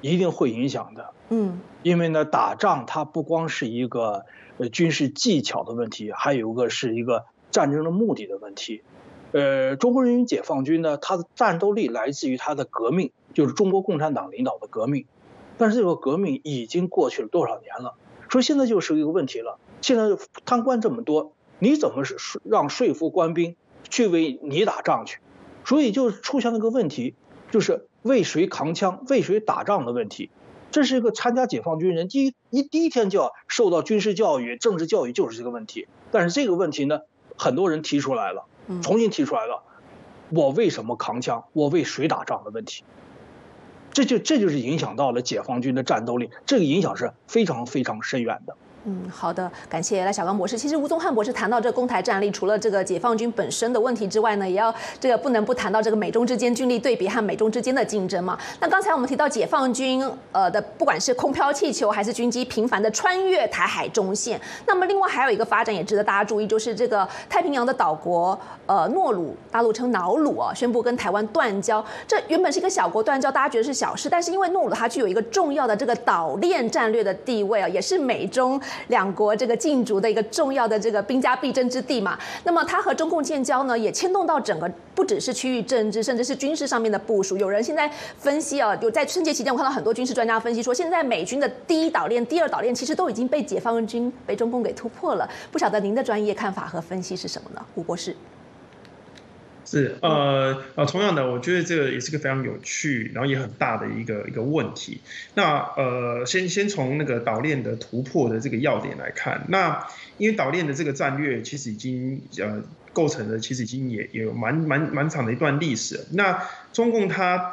[0.00, 1.12] 一定会影响的。
[1.30, 4.24] 嗯，因为呢，打仗它不光是一个。
[4.60, 8.82] 呃，军事技巧的问题，还有一个是一个战争的目的的问题。
[9.30, 15.06] 呃，中国人民解放军呢，它的战斗力来自于它的革命，就是中国共产党领导的革命。
[15.58, 17.94] 但是这个革命已经过去了多少年了？
[18.28, 19.60] 所以现在就是一个问题了。
[19.80, 23.54] 现在贪官这么多，你怎么是让说服官兵
[23.88, 25.20] 去为你打仗去？
[25.64, 27.14] 所以就出现了个问题，
[27.52, 30.30] 就是为谁扛枪、为谁打仗的问题。
[30.70, 35.88] 这是一个参加解放军人第一一第一天就要受到军事教育、政治教育，就是这个问题。
[36.10, 37.00] 但是这个问题呢，
[37.36, 38.44] 很多人提出来了，
[38.82, 39.62] 重新提出来了，
[40.28, 41.44] 我为什么扛枪？
[41.52, 42.84] 我为谁打仗的问题？
[43.92, 48.54] 这就这就是影响到了解放军的战斗力，这个影响是非常非常深远的。
[48.84, 50.56] 嗯，好的，感谢赖小刚博士。
[50.56, 58.38] 其实吴宗汉博士谈到这攻台战力，除了这个解放军本身的问题之外呢，也要这个不能不谈到这个美中之间军力对比和美中之间的竞争嘛。
[58.60, 71.84] 那刚才我们提到解放军呃的，不管是空飘气球还是军机频繁的穿越台海中线，那么另外还有一个发展也值得大家注意，就是这个太平洋的岛国呃诺鲁，大陆称瑙鲁啊，宣布跟台湾断交。
[72.06, 78.58] 这原本是一个小国断交，大家觉得是小事，但是因为诺鲁它具有一个重要的这个岛链战略的地位啊，也是美中。
[78.88, 87.36] 两国这个竞逐的一个重要的这个兵家必争之地嘛，那么它和中共建交呢，也牵动到整个不只是区域政治，甚至是军事上面的部署。
[87.36, 95.28] 有人现在分析啊，就在春节期间，我看到很多军事专家分析说，现在美军的第一岛链、第二岛链其实都已经被解放军、被中共给突破了。
[95.52, 98.14] 不晓得您的专业看法和分析是什么呢，吴博士？
[99.70, 104.98] 是呃呃，同样的，我觉得这个也是个非常有趣，然后也很大的一个一个问题。
[105.34, 112.62] 那呃，先先从那个岛链的突破的这个要点来看，那因为岛链的这个战略其实已经呃
[112.94, 116.06] 构成了，其实已经也也有蛮蛮蛮长的一段历史。
[116.12, 117.52] 那中共它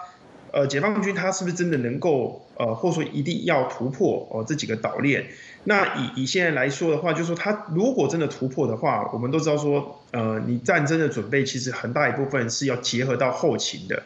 [0.56, 5.26] 呃解放军它是不是真的能够呃或者说一定要突破哦这几个岛链？
[5.66, 14.04] 那以以现在来说的话，就是说他如果真的突破的话，我们都知道说，呃，你战争的准备其实很大一部分是要结合到后勤的。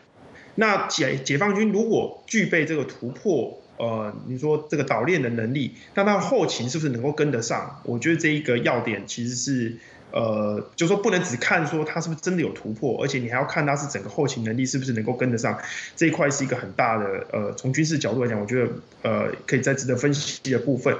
[0.55, 7.79] 那解解放军如果具备这个突破，呃，你说这个岛链的能力，那他后勤是不是能够跟得上？
[7.83, 9.77] 我觉得这一个要点其实是。
[10.11, 15.57] 呃，就说不能只看说它是不是真的有突破，而且你还要看它是整个后勤能力是不是能够跟得上，
[15.95, 18.71] 这一块是一个很大的呃，从军事角度来讲，我觉得
[19.03, 20.95] 呃，可以再值得分析的部分。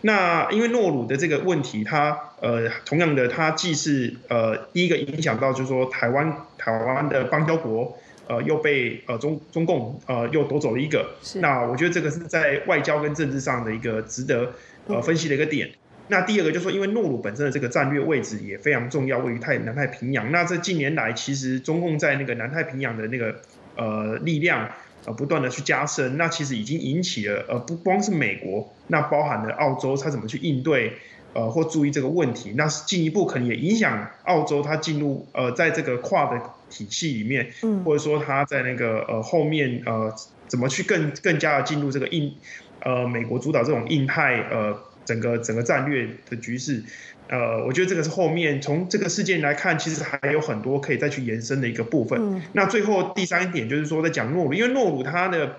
[0.00, 7.98] 那因为诺鲁的这个问题，它呃，同样的，它既是呃第一个影响到，就是说台湾台湾的邦交国，
[8.28, 14.52] 呃，又被呃中中共呃又夺走了一个，那我觉得这个是在外交跟政治上的一个值得
[14.86, 15.70] 呃分析的一个点。
[16.08, 20.30] 那第二个就是说，因为诺鲁本身的这个战略位置也非常重要，位于太南太平洋。
[20.30, 23.40] 那这近年来，其实中共在那个南太平洋的那个
[23.74, 24.68] 呃力量
[25.06, 30.92] 呃不断的去加深，那其实已经引起了呃不光是美国，那包含了澳洲，它怎么去应对
[31.32, 32.52] 呃或注意这个问题？
[32.54, 36.38] 那进一步可能也影响澳洲它进入呃在这个跨的
[36.68, 37.50] 体系里面，
[37.82, 40.14] 或者说它在那个呃后面呃
[40.48, 42.36] 怎么去更更加的进入这个印
[42.80, 44.78] 呃美国主导这种印太呃。
[45.04, 46.82] 整个整个战略的局势，
[47.28, 52.42] 呃，我觉得这个是后面从这个事件来看，其实还有很多可以再去延伸的一个部分。
[52.52, 55.56] 那最后第三点就是说，在讲诺鲁，因为诺鲁它的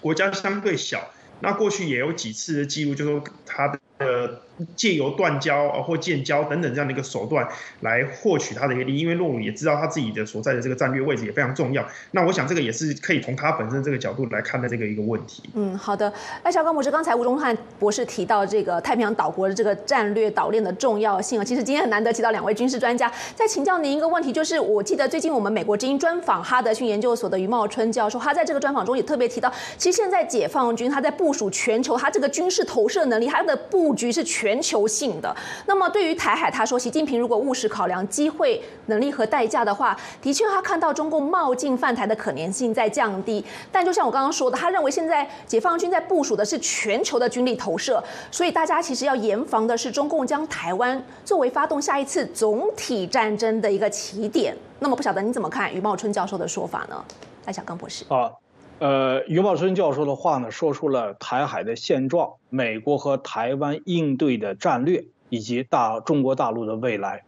[0.00, 4.42] 国家相对小，那过去也有几次的记录，就说它的
[4.74, 7.46] 借由断交啊或建交等等这样的一个手段
[7.80, 11.84] 来获取他的一个利益，因为洛鲁也知道他自己的所在的这个战略位置也非常重要。
[12.12, 15.42] 那我想这个也是可以从他本身这个角度来看待这个一个问题。
[15.54, 16.12] 嗯，好的。
[16.42, 23.10] 那小刚博士，刚才吴宗汉博士提到这个太平洋岛国的这个战略岛链的重要性啊，其实今天很难得提到两位军事专家。
[23.34, 35.34] 再请教您一个问题，就是我记得最近我们美国之音专访哈德逊研究所的余茂春教授，他在这个专访中也特别提到，其实现在解放军他在部署全球，他这个军事投射能力，他的布局是全全球性的。
[35.66, 43.44] 那么对于台海，他说习近平如果务实考量机会、能力和代价的话，的确他看到中共冒进犯台的可能性在降低。
[43.72, 54.56] 但就像我刚刚说的，他认为现在解放军在部署的是全球的军力投射，所以大家其实要严防的是中共将台湾作为发动下一次总体战争的一个起点。
[54.78, 57.04] 那么不晓得你怎么看余茂春教授的说法呢？
[57.46, 58.30] 赖小刚博士啊。
[58.78, 67.24] 呃，余茂春教授的话呢，说出了台海的现状，美国和台湾应对的战略，以及大中国大陆的未来。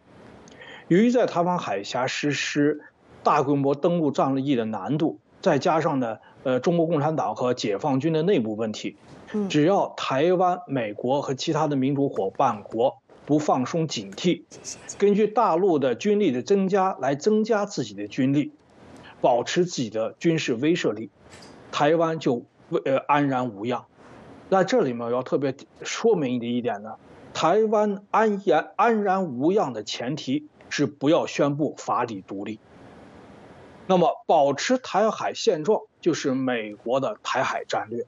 [0.89, 2.81] 由于在台湾海峡实施
[3.23, 8.95] 大规模登陆战役的难度，再加上呢，呃，中国共产党和解放军的内部问题，
[9.49, 14.43] 只要台湾、美国和其他的民主伙伴国不放松警惕，
[14.99, 18.51] 根据大陆的军力的增加来增加自己的军力，
[19.19, 21.09] 保持自己的军事威慑力。
[21.71, 22.43] 台湾就
[22.85, 23.85] 呃安然无恙。
[24.49, 26.95] 那这里面要特别说明的一点呢，
[27.33, 32.59] 台湾安然安然无恙的前提是不要宣布法理独立。
[33.85, 38.05] 那么保持台海现状就是美国的台海战略。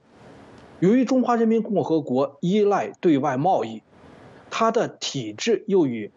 [0.80, 3.82] 由于中华人民共和国依赖对外贸易，
[4.50, 6.10] 它的体制又与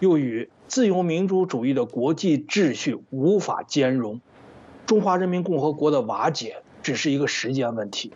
[0.00, 4.20] 又与自由民主主义的国际秩序无法兼容，
[4.86, 6.62] 中华人民共和国的瓦解。
[6.86, 8.12] 只是一个时间问题，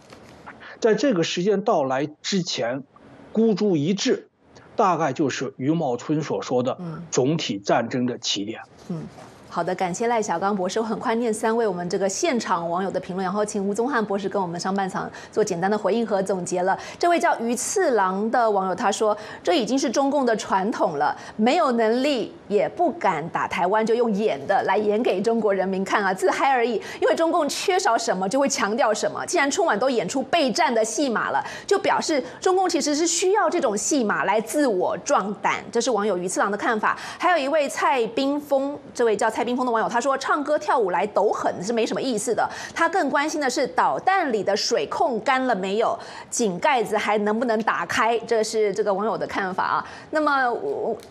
[0.79, 2.85] 在这个时间到来之前，
[3.33, 4.29] 孤注一掷，
[4.77, 6.79] 大概就是余茂春所说的
[7.11, 8.61] 总体战争的起点。
[8.89, 9.03] 嗯。
[9.49, 10.79] 好的，感谢赖小刚博士。
[10.79, 16.79] 我很快念三位我们这个现场网友的评论，然后请吴宗汉博士跟我们上半场做简单的回应和总结了。
[16.97, 26.73] 这位叫鱼次郎的网友他说：“这已经是中共的传统了，没有能力也不敢打台湾，就用演的来演给中国人民看啊，自嗨而已。
[27.01, 29.25] 因为中共缺少什么就会强调什么。
[29.27, 36.99] 既然春晚都演出备战的戏码了，就表示中共其实是需要这种戏码来自我壮胆。”这是网友鱼次郎的看法。
[37.19, 39.45] 还有一位蔡冰峰，这位叫蔡。
[39.45, 49.85] 冰峰的网友他说：“唱歌跳舞来抖狠是没什么意思的，他更关心的是导弹里的水控干了没有，井盖子还能不能打开。”这是这个网友的看法啊。
[50.11, 50.57] 那么，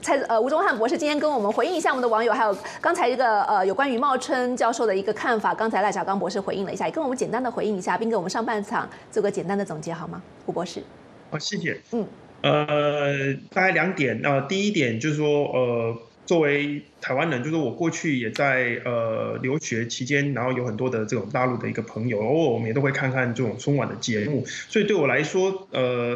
[0.01, 5.53] 蔡呃吴宗汉博士今天跟跟我们回应一下我们的网友，还有刚才一个呃有关于茂春教授的一个看法。
[5.53, 10.23] 刚才赖小刚博士回应了一下，也跟我们简单的回应一下，并给我们上半场做个简单的总结好吗？
[10.47, 10.81] 胡博士，
[11.29, 11.79] 好，谢谢。
[11.91, 12.07] 嗯，
[12.41, 15.95] 呃，大概两点呃，第一点就是说呃。
[16.25, 24.45] 作为台湾人，就是我过去也在呃留学期间，然后有很多的这种大陆的一个朋友，偶尔我们也都会看看这种春晚的节目。
[24.45, 26.15] 所以对我来说，呃，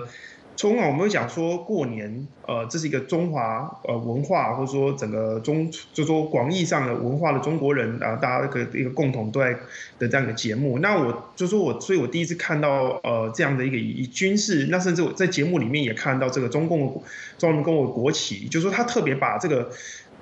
[0.56, 9.56] 春晚我们会讲说过年，呃，这是一个中华呃文化，或者说整个中，就说广义上的文化的中国人啊，大家一个一个共同对
[10.00, 10.80] 的这样一个节目。
[10.80, 17.04] 那我就说我，所以我第一次看到呃这样的一个以军事，那甚至我在节目里面也看到这个中共
[17.38, 19.70] 中华人民共和国国旗，就说他特别把这个。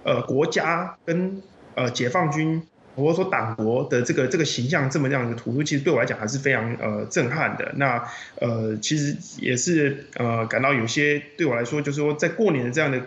[0.04, 1.44] 呃，国家跟
[1.76, 2.64] 呃解放军
[2.96, 7.72] 或者说党国的这个这个形象这么样一个突出，其实对我来讲还是非常呃震撼的。
[7.78, 8.04] 那
[8.40, 13.02] 呃，其实也是呃感到有些对我来说，就是说在过年的这样的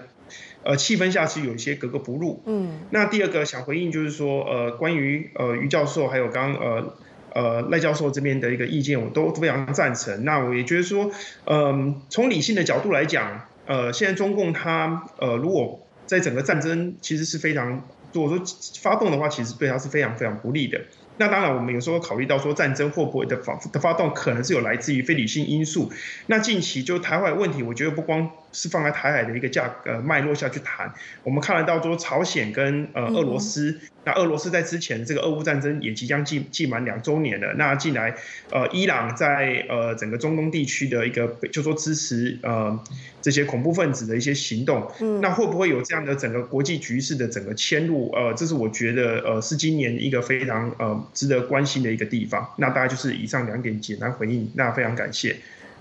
[0.62, 2.42] 呃气氛下，其实有一些格格不入。
[2.46, 2.80] 嗯。
[2.90, 6.94] 那第二个想回应就是说，呃，关于呃于教授还有刚呃
[7.34, 10.24] 呃赖教授这边的一个意见，我都非常赞成。
[10.24, 11.10] 那我也觉得说，
[11.44, 17.82] 嗯，从理性的角度来讲，呃，现在中共它呃如果在整个战争其实是非常，
[18.14, 18.44] 如果说
[18.80, 20.80] 发动的话，其实对他是非常非常不利的。
[21.18, 25.92] 那当然，我们有时候考虑到说战争会不会的发的发动，可能是有来自于非理性因素。
[26.26, 28.30] 那近期就台湾问题，我觉得不光。
[28.54, 30.90] 是放在台海的一个价呃脉络下去谈，
[31.22, 38.14] 我们看得到说朝鲜跟呃俄罗斯，那俄罗斯在之前这个俄乌战争也即将进进满两周年了，那进来
[38.50, 42.78] 呃伊朗在呃整个中东地区的一个就说支持呃
[43.20, 44.88] 这些恐怖分子的一些行动，
[45.20, 48.10] 那会不会有这样的整个国际局势的整个迁入？
[48.12, 52.48] 呃，这是我觉得呃是今年一个非常呃值得关心的一个地方。
[52.58, 55.34] 那大概就是以上两点简单回应，那非常感谢。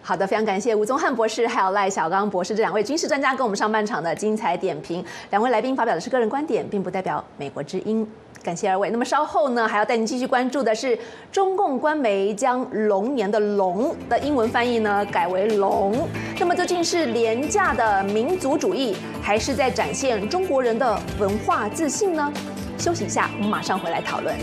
[0.05, 5.03] 好的，非常感谢吴宗汉博士还有赖小刚博士这两位军事专家跟我们上半场的精彩点评。
[5.29, 8.05] 两位来宾发表的是个人观点，并不代表美国之音。
[8.43, 8.89] 感谢二位。
[8.89, 10.99] 那么稍后呢，还要带您继续关注的是，
[11.31, 16.05] 中共官媒将龙年的“龙”的英文翻译呢改为“龙”。
[16.37, 22.33] 那么究竟是廉价的民族主义，还是在展现中国人的文化自信呢？
[22.77, 24.35] 休息一下，我们马上回来讨论。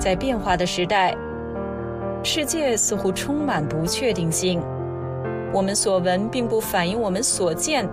[0.00, 1.14] 在变化的时代，
[2.24, 4.58] 世界似乎充满不确定性。
[5.52, 7.86] 我们所闻并不反映我们所见。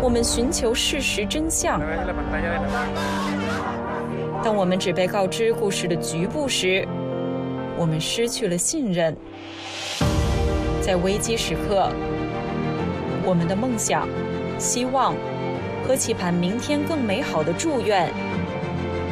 [0.00, 1.78] 我们寻求事实真相。
[4.42, 6.88] 当我们只被告知故事的局部时，
[7.76, 9.14] 我们失去了信任。
[10.80, 11.90] 在危机时刻，
[13.22, 14.08] 我们的梦想、
[14.58, 15.14] 希望
[15.86, 18.08] 和期盼明天更美好的祝愿，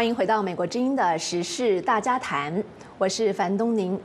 [0.00, 2.64] 欢迎回到美国之音的时事大家谈，
[2.96, 4.00] 我是樊东宁。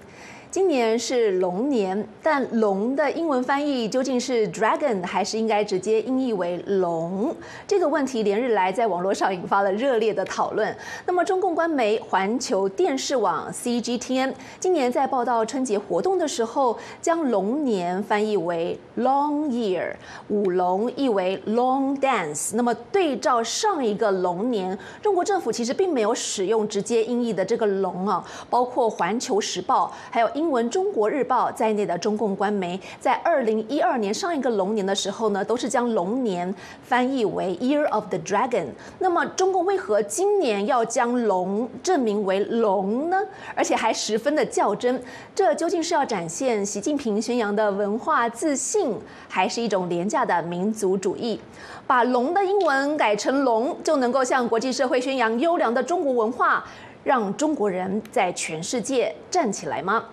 [0.56, 7.36] 今年是龙年，但龙的英文翻译究竟是 dragon 还是应该直接音译为龙？
[7.68, 10.74] 这个问题连日来在网络上引发了热烈的讨论。
[11.06, 19.96] 那么，中共官媒环球电视网 CGTN 今年在报道春节活动的时候，将龙年翻译为 long year，
[20.30, 22.52] 舞龙译为 long dance。
[22.54, 30.45] 那么，对照上一个龙年，中国政府其实并没有使用直接音译的这个龙啊，包括环球时报还有英。
[30.46, 38.68] 英文《中国日报》在内的中共官媒，在二零一二年上一个龙年的时候呢，都是将龙年翻译为 Year of the Dragon。
[39.00, 43.20] 那么，中共为何今年要将龙证明为龙呢？
[43.56, 45.02] 而且还十分的较真，
[45.34, 48.96] 这究竟是要展现习近平宣扬的文化自信，
[49.28, 51.42] 还是一种廉价的民族主义？
[51.88, 56.64] 把龙的英文改成龙，就能够向国际社会宣扬优良的中国文化，
[57.04, 60.06] 让中国人在全世界站起来吗？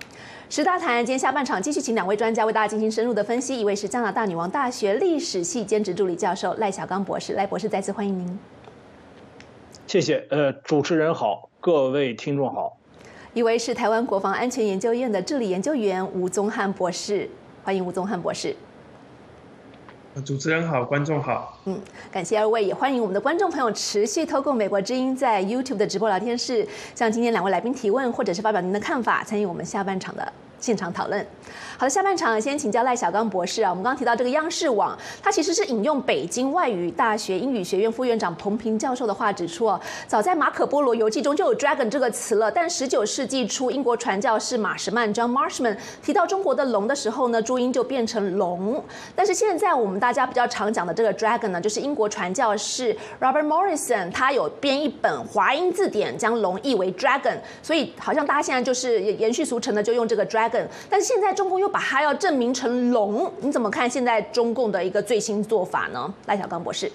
[0.55, 3.59] 十大谈，今天下半场继续请两位专家为大家进行深入的分析。
[3.59, 8.39] 一位是加拿大女王大学历史系兼职助理教授赖小刚博士，赖博士再次欢迎您。
[9.87, 12.77] 谢谢，呃，主持人好，各位听众好。
[13.33, 17.27] 一位是台湾国防安全研究院的助理研究员吴宗汉博士，
[17.65, 18.55] 欢迎吴宗汉博士。
[20.21, 21.59] 主持人好，观众好。
[21.65, 30.33] 嗯，感谢二位，也欢迎我们的观众朋友持续透过美国之音在 YouTube 的直播聊天室，向今天两位来宾提问，或者是发表您的看法，参与我们下半场的。
[30.63, 31.27] 现场讨论。
[31.77, 33.69] 好的，下半场先请教赖小刚博士啊。
[33.69, 42.49] 我们刚刚提到这个央视网，它其实是引用北京外语大学英语学院副院长彭平教授的话指出哦，早在马可波罗游记中就有 dragon 这个词了。
[42.51, 48.83] 但十九世纪初，英国传教士马什曼 John Marshman 提到中国的龙的时候呢，注音就变成龙。
[49.17, 57.39] 但是现在我们大家比较常讲的这个 dragon 呢，就是英国传教士 Robert Morrison 他有编一本华英字典，将龙译为 dragon。
[57.61, 60.52] 所以好像大家现在就是延续俗成的，就用这个 dragon。
[60.89, 66.13] 但是现在中共又把它要证明成龙，你怎么看现在中共的一个最新做法呢？
[66.27, 66.91] 赖小刚博士，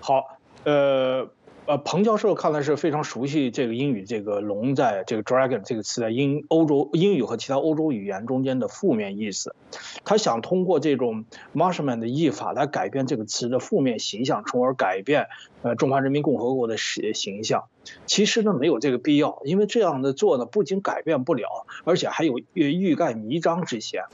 [0.00, 0.22] 好，
[0.64, 1.28] 呃。
[1.68, 9.54] 呃，彭教授看来是非常熟悉这个英语，这个“龙”在这个 “dragon” 这个词在英欧洲英语和其他欧洲语言中间的负面意思。
[10.02, 15.26] 他想通过这种 Marshman 的译法来改变这个词的负面形象，从而改变
[15.60, 17.64] 呃中华人民共和国的形形象。
[18.06, 24.04] 其实呢，没有这个必要，因为这样的做呢，不仅改变不了，而且还有欲盖弥彰之嫌。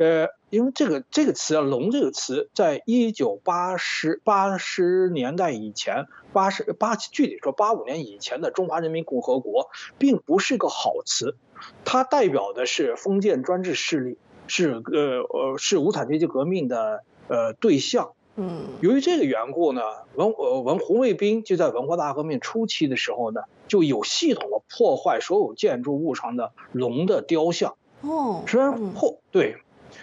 [0.00, 11.36] 呃，因为这个这个词啊，“龙”这个词，在一九八十八十年代以前，八十八具体说八五年以前的中华人民共和国，并不是个好词，
[11.84, 18.12] 它代表的是封建专制势力，是呃呃是无产阶级革命的呃对象。
[18.36, 19.82] 嗯，由于这个缘故呢，
[20.14, 27.76] 文呃文红卫兵就在文化大革命初期的时候呢，就有系统的破坏所有建筑物上的龙的雕像。
[28.00, 29.58] 哦，虽然破对。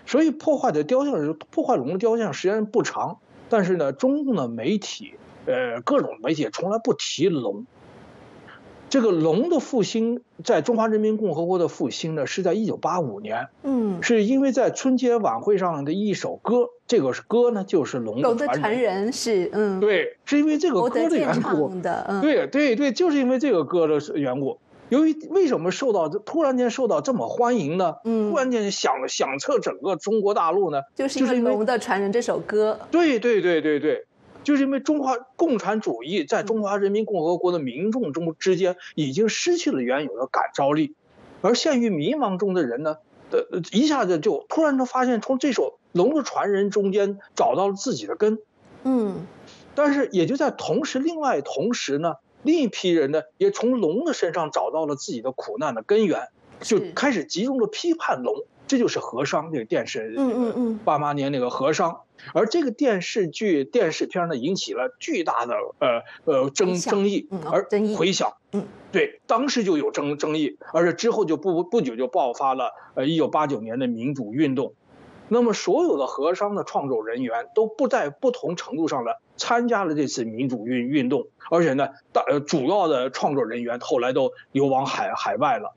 [0.06, 3.18] 所以破坏的雕像是破坏龙的雕像时间不长，
[3.50, 5.14] 但是呢，中共的媒体，
[5.46, 7.66] 呃，各种媒体从来不提龙。
[8.90, 9.02] 这。
[9.02, 24.58] 个龙的复兴，在中华人民共和国的复兴呢，是在一九八五年，嗯，是因为在春节晚会上的一首歌，这个歌呢就是龙龙的传人是，嗯，对，是因为这个歌的缘故，的，对对对，就是因为这个歌的缘故。
[24.90, 27.96] 由于为什么受到突然间受到这么欢迎呢？
[28.04, 30.82] 嗯，突然间响响彻整个中国大陆呢？
[30.96, 32.80] 就是因为《龙的传人》这首歌。
[32.92, 34.06] 对对对对对。
[34.44, 40.96] 就是因为中华共产主义在中华人民共和国的民众中之间已经失去了原有的感召力，
[41.42, 42.96] 而陷于迷茫中的人呢，
[43.30, 48.40] 呃，一下子就突然就发现从这首《龙的传人》中间找到了自己的根，
[48.86, 49.28] 嗯，
[49.76, 52.14] 但是也就在同时，另外同时呢，
[52.44, 56.30] 另一批人呢也从龙的身上找到了自己的苦难的根源，
[56.62, 58.46] 就开始集中的批判龙。
[58.70, 62.02] 这就是和商这个电视，嗯嗯嗯，八八年那个和商，
[62.34, 67.66] 而这个电视剧电视片呢，引起了巨大的呃呃争争议，而
[67.96, 74.74] 回响，嗯，对，当时就有争争议，而且之后就不不久就爆发了呃一九八九年的民主运动，
[75.30, 85.74] 那么所有的和商的创作人员都不在不同程度上的参加了这次民主运运动，而且呢，大呃主要的创作人员后来都流亡海海外了，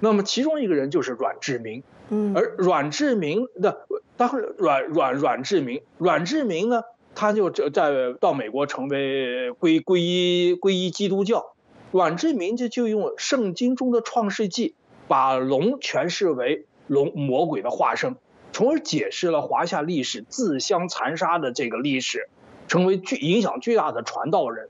[0.00, 1.82] 那么其中一个人就是阮志明。
[2.10, 3.86] 嗯，而阮志明的，
[4.18, 6.82] 当时阮阮阮志明，阮志明呢，
[7.14, 11.54] 他就在到美国成为归皈依皈依基督教，
[11.92, 14.74] 阮志明就就用圣经中的创世纪，
[15.08, 18.16] 把龙诠释为龙魔鬼的化身，
[18.54, 22.28] 从而解释了华夏历史自相残杀的这个历史，
[22.68, 24.68] 成为巨影响巨大的传道人。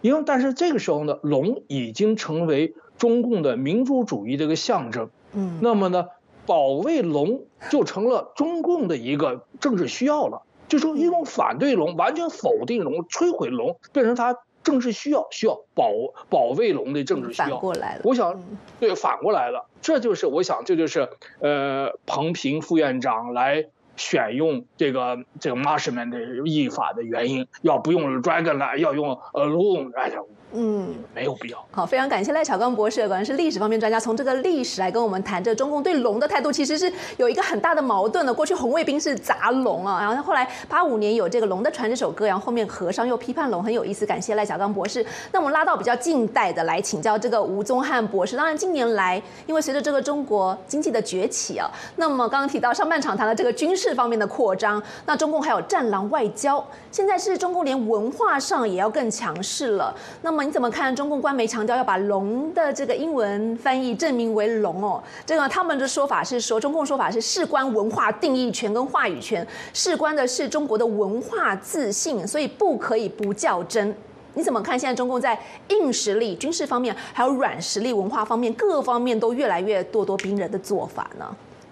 [0.00, 5.10] 因为但是这个时候呢，龙已经成为中共的民主主义这个象征。
[5.32, 6.06] 嗯，那么呢？
[6.46, 14.36] 保卫龙就成了中共的一个政治需要了，就说一种反对龙、完全否定龙、摧毁龙，变成他
[14.70, 15.90] 政治需要，需要保
[16.28, 17.48] 保卫龙的政治需要。
[17.48, 18.42] 反过来了，我想，
[18.78, 21.08] 对，反过来了，这就是我想，这就是
[21.40, 23.66] 呃，彭平副院长来
[24.00, 30.16] 选用这个这个 Marshman 的译法的原因，要不用 Dragon 了，要用呃龙，哎呀。
[30.52, 31.64] 嗯，没有必要。
[31.70, 38.34] 好，非常感谢赖巧刚博士，果然是历史方面专家，从这个历史来跟我们谈，这中共对龙的态度其实是有一个很大的矛盾的。
[38.34, 44.04] 过去红卫兵是砸龙啊，然后后来八五年有这个《龙的传》这首歌，然后后面和尚又批判龙，很有意思。
[44.04, 45.06] 感谢赖巧刚博士。
[45.30, 48.36] 那我们拉到比较近代的来请教这个吴宗汉博士。
[48.36, 59.92] 当然近年来，因为随着这个中国经济的崛起啊，那么刚刚提到上半场谈了这个军事这方面的扩张，那中共还有战狼外交，现在是中共连文化上也要更强势了。
[60.22, 65.02] 那么你怎么看中共官媒强调要把“龙”的这个英文翻译证明为“龙”哦？
[65.26, 73.92] 这个他们的说法是说，中共说法是事关文化定义权跟话语权，事关的是中国的文化自信，所以不可以不较真。
[74.34, 75.36] 你怎么看现在中共在
[75.70, 81.26] 硬实力、军事方面，还有软实力、文化方面各方面都越来越咄咄逼人的做法呢？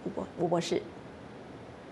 [0.05, 0.83] 吴博吴博士。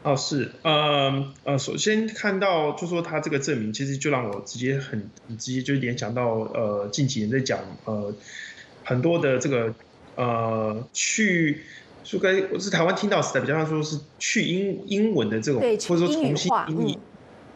[0.06, 8.16] 哦，是，呃呃，首先看到就说他这个证明，其实就让我直接很很直接就联想到，呃，近几年在讲，呃，
[8.84, 9.74] 很多的这个，
[10.14, 11.60] 呃，去，
[12.04, 16.96] 就跟我是台湾听到时代比较像说是去英英文的这种，或者说重新定义，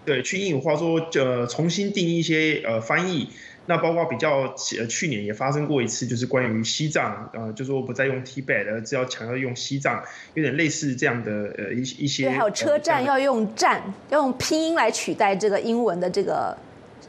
[0.05, 3.29] 对，去英语化说，呃，重新定义一些呃翻译。
[3.71, 10.03] 那包括比较呃去年也发生过一次，就是关于西藏，呃，就说不再用 Tibet，而只要强调用西藏，
[10.35, 12.25] 有点类似这样的呃一一些。
[12.25, 16.59] 对，还有车站要用站，要用拼音来取代这个英文的这个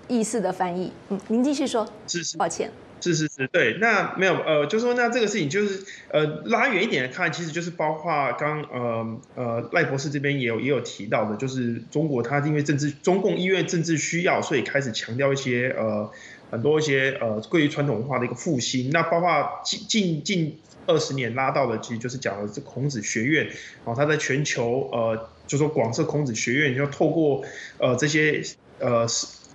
[0.07, 0.93] 意思的翻译。
[1.09, 1.83] 嗯，您继续说。
[2.05, 2.37] 是是。
[2.37, 2.69] 抱歉。
[3.03, 16.11] 是是是，对，那没有呃，就说那这个事情就是呃拉远一点来看，其实就是包括刚呃呃赖博士这边也有也有提到的，就是中国它因为政治中共医院政治需要，所以开始强调一些呃。
[16.51, 27.41] 很多一些呃，关于传统文化的一个复兴，那包括近近近二十年拉到的，其实就是讲的是孔子学院，然后它在全球呃，就说广设孔子学院，就透过
[27.77, 28.43] 呃这些
[28.79, 29.07] 呃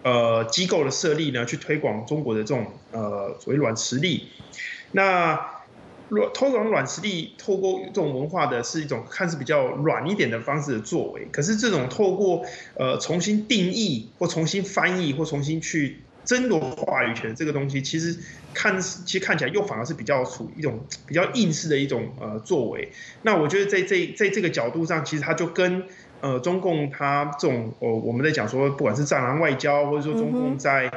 [0.03, 4.29] 呃机构的设立呢，去推广中国的这种呃所谓软实力。
[4.93, 5.39] 那
[6.09, 12.47] 软推广软实力，透过这种文化的是一种看似比较软一点的方式的作为，可是这种透过
[12.79, 16.01] 呃重新定义或重新翻译或重新去。
[16.27, 18.19] 争夺话语权这个东西，其实
[18.53, 22.93] 看其实看起来又反而是比较处一种比较硬式的一种呃作为。
[23.23, 25.85] 那我觉得在这在这个角度上，其实它就跟
[26.21, 30.91] 呃中共它这种呃我们在讲说，不管是战狼外交，或者说中共在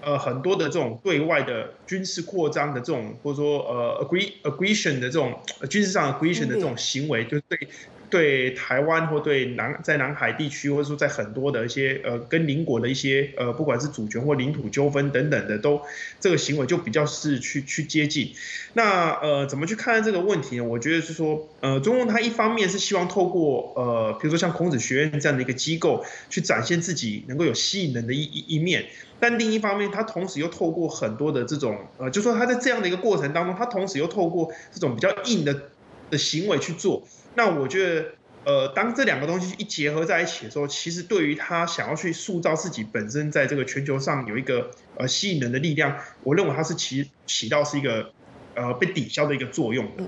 [0.00, 7.68] 呃很多的这种对外的军事扩张的这种，或者说呃 agree aggression 的这种军事上 aggression 的这种行为，就是对。
[8.12, 15.80] 对台湾或对南在南海地区，或者说在很多的一些呃跟邻国的一些呃不管是主权或领土纠纷等等的，都
[16.20, 18.34] 这个行为就比较是去去接近。
[18.74, 20.64] 那呃怎么去看待这个问题呢？
[20.64, 28.84] 我觉得是说，呃中共他一方面是希望透过呃比如说像孔子学院这样的一个机构，去展现自己能够有吸引人的一一一面。
[29.18, 35.70] 但另一方面，他同时又透过很多的这种，呃，就说他在这样的一个过程当中，他同时又透过这种比较硬的
[36.10, 37.02] 的行为去做。
[37.34, 38.14] 那我觉得，
[38.44, 48.12] 呃，当这两个东西一结合在一起的时候，其实对于他想要去塑造自己本身在这个全球上有一个呃吸引人的力量，我认为它是起起到是一个。
[48.54, 49.86] 呃，被抵消的一个作用。
[49.98, 50.06] 嗯，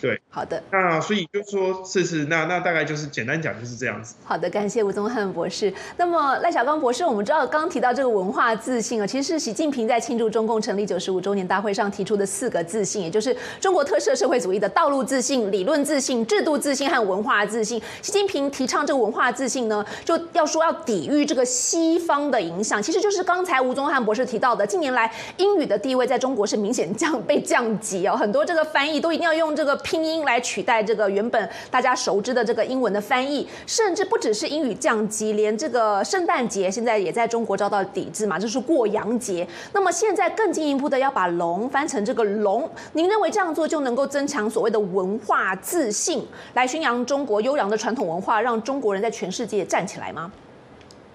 [0.00, 0.62] 对，好的。
[0.70, 4.14] 那所以就是说，是是，那那大概就是简单讲就是这样子。
[4.24, 5.72] 好的，感谢吴宗汉博士。
[5.96, 17.82] 那么赖小刚博士，我们知道刚提到这个文化自信啊，其实是习近平在庆祝中共成立九十五周年大会上提出的四个自信，也就是中国特色社会主义的道路自信、理论自信、制度自信和文化自信。
[18.00, 27.71] 习近平提倡这个文化自信呢，就要说要抵御这个西方的影响，其实就是刚才吴宗汉博士提到的，近年来英语的地位在中国是明显降被降。
[27.80, 39.46] 级哦，很多这个翻译都一定要用这个拼音来取代这个原本大家熟知的这个英文的翻译，甚至不只是英语降级，连这个圣诞节现在也在中国遭到抵制嘛，就是过洋节。
[39.72, 50.30] 那么现在更进一步的要把龙翻成这个龙，您认为这样做就能够增强所谓的文化自信，来宣扬中国悠扬的传统文化，让中国人在全世界站起来吗？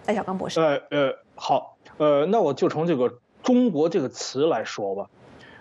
[0.05, 0.59] 赖小刚博士。
[0.59, 5.05] 呃呃，好，呃，那我就从这个“中国”这个词来说吧。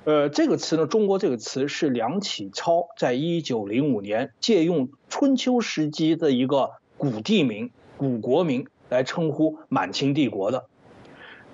[0.06, 10.66] 呃，这个词呢，中国这个词是梁启超在一九零五年借用春秋时期的一个古地名、古国名来称呼满清帝国的。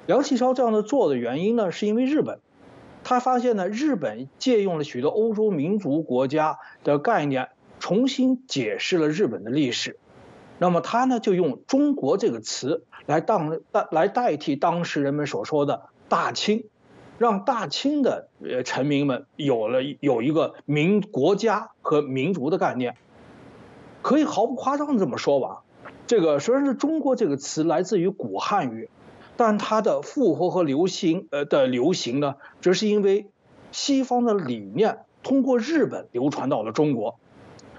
[0.04, 2.40] 梁启超这样的做的原因呢，是因为日本，
[3.04, 7.48] 他发现呢，日本借用了许多欧洲民族国家的概念，
[7.80, 9.98] 重新解释了日本的历史。
[10.58, 16.66] 那么他呢，就用中国这个词来当代来代替当时人们所说的大清。
[17.18, 22.96] 让大清的呃臣民们有了有一个民国家和民族的概念，
[24.02, 25.62] 可以毫不夸张的这么说吧。
[26.06, 28.88] 这个虽然是中国这个词来自于古汉语，
[29.36, 33.26] 但它的复活和流行呃的流行呢，则是因为
[33.70, 37.18] 西方的理念通过日本流传到了中国。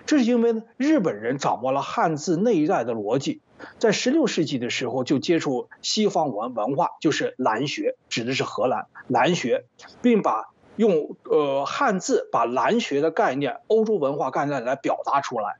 [0.05, 3.41] 这是因为呢，日本人掌握了汉字内在的逻辑。
[3.79, 9.63] 在十六世纪的时候就接触西方文文化，就是兰学，指的是荷兰兰学，
[10.01, 15.55] 并把用呃汉字把兰学的概念、欧洲文化概念来表达出来。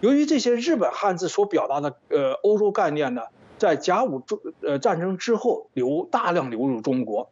[0.00, 3.22] 由于这些日本汉字所表达的呃欧洲概念呢，
[3.58, 7.30] 在甲午中呃战争之后流大量流入中国，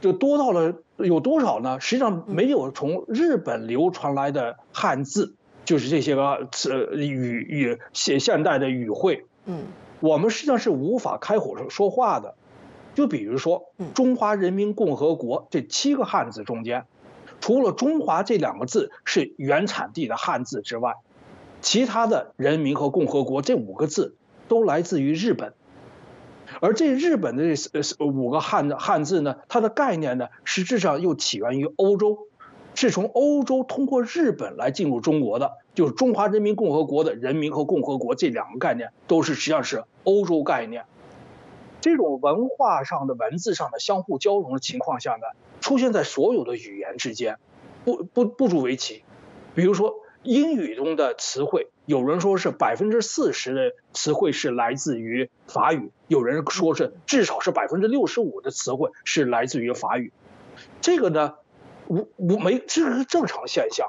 [0.00, 0.74] 就多到了
[1.06, 1.80] 有多少呢？
[1.80, 5.34] 实际上没有从日本流传来的汉字。
[5.64, 9.66] 就是这些个词语语现现代的语汇，嗯，
[10.00, 12.34] 我们实际上是无法开口说话的。
[12.96, 16.86] 就比如说“中华人民共和国”这七个汉字中间，
[17.40, 20.94] 除了“中华”这两个字是原产地的汉字之外，
[21.60, 24.16] 其他的人民和共和国这五个字
[24.48, 25.54] 都来自于日本。
[26.62, 32.28] 而这日本的这五个汉字汉字呢，它的概念呢，实质上又起源于欧洲。
[32.74, 40.84] 是从欧洲通过日本来进入中国的，就是中华人民共和国的人民和共和国这两个概念都是实际上是欧洲概念。
[41.82, 45.26] 这种文化上的文字上的相互交融的情况下呢，
[45.60, 47.38] 出现在所有的语言之间，
[47.84, 49.02] 不不不足为奇。
[49.54, 60.12] 比如说英语中的词汇，有人说是百分之四十的词汇是来自于法语，有人说是至少是百分之六十五的词汇是来自于法语。
[60.80, 61.34] 这个呢？
[61.88, 63.88] 无无没，这是正常现象。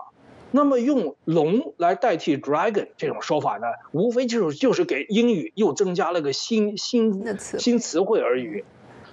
[0.52, 7.24] 那么用龙来代替 dragon 这种说法呢，无非就是就是给英语又增加了个新新
[7.60, 8.64] 新词汇而已。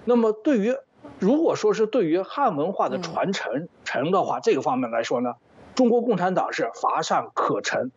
[0.06, 0.74] 那么对于
[1.18, 5.34] 如果说是对于汉文化的传承承的话，这个方面来说呢，
[5.74, 7.92] 中国共产党是乏善可陈。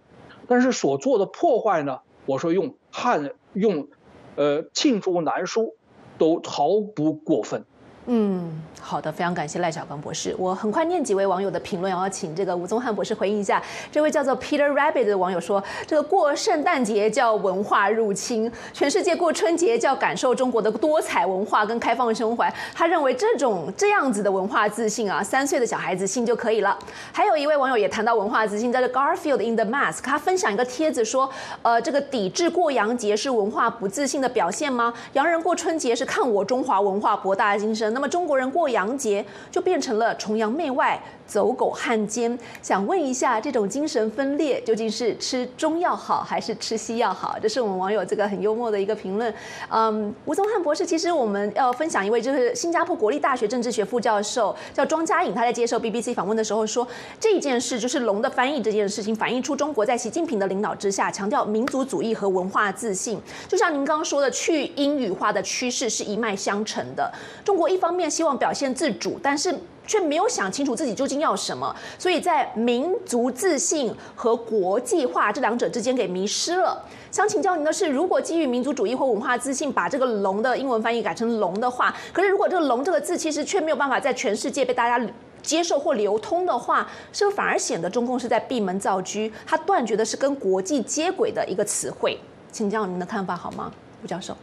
[0.48, 3.88] 但是所做的破坏呢，我说用汉用
[4.36, 5.76] 呃罄竹难书
[6.18, 7.66] 都毫不过分。
[8.06, 10.36] 嗯，好的，非常感谢赖小刚博士。
[10.38, 13.64] 我很快念几位网友的评论，我要请这个吴宗汉博士回应一下。
[13.90, 26.78] 这位叫做 Peter Rabbit 的网友说：“这个过圣诞节叫文化入侵，全世界过春节叫感受中国的多彩文化跟开放胸怀。”他认为这种这样子的文化自信啊，三岁的小孩子信就可以了。
[27.14, 31.30] 还有一位网友也谈到文化自信，在 Garfield in the Mask，他分享一个帖子说
[31.64, 34.94] ：“呃，这个抵制过洋节是文化不自信的表现吗？
[35.14, 41.02] 洋人过春节是看我中华文化博大精深。”那么中国人过洋节就变成了崇洋媚外。
[41.26, 47.38] 走狗汉奸，想问一下，这种精神分裂究竟是吃中药好还是吃西药好？
[47.42, 49.34] 这是我们网友这个很幽默的一个评论。
[49.70, 56.86] 嗯，吴宗汉博士，其实我们要分享一位，就是新加坡国立大学政治学副教授叫庄家颖，他在接受 BBC 访问的时候说，
[57.22, 63.20] 这件事就是龙的翻译这件事情，反映出中国在习近平的领导之下，强调民族主义和文化自信。
[63.48, 67.10] 就像您刚刚说的，去英语化的趋势是一脉相承的。
[67.46, 69.54] 中国一方面希望表现自主，但是。
[69.86, 76.82] 却没有想清楚自己究竟要什么，所以在民族自信和国际化这两者之间给迷失了。
[77.12, 85.06] 想请教您的是，如果基于民族主义或文化自信，把这个“龙”的英文翻译改成“龙”的话，可是如果这个“龙”这个字其实却没有办法在全世界被大家
[85.42, 89.30] 接受或流通的话，是不是反而显得中共是在闭门造车？
[89.46, 92.18] 他断绝的是跟国际接轨的一个词汇？
[92.54, 93.70] 请教您的看法好吗，
[94.02, 94.38] 吴教授？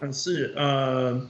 [0.00, 1.20] 嗯，是呃。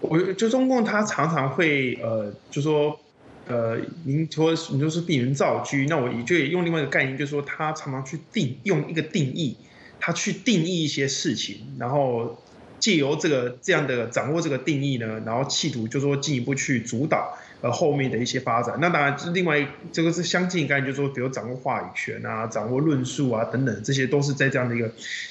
[0.00, 2.98] 我就中共，他常常会呃，就说，
[3.46, 9.56] 呃，您说你就是闭门造车，那我也就用另外一个概念，就是说他常常去定用一个定义，
[9.98, 12.38] 他去定义一些事情，然后
[12.78, 17.36] 借由这个这样的掌握这个定义呢，然后企图就说进一步去主导。
[17.60, 24.88] 呃，后面的一些发展，那当然另外这个是相近概念，就是说，比如掌握话语权啊，掌握论述啊，等等，这些都是在这样的一个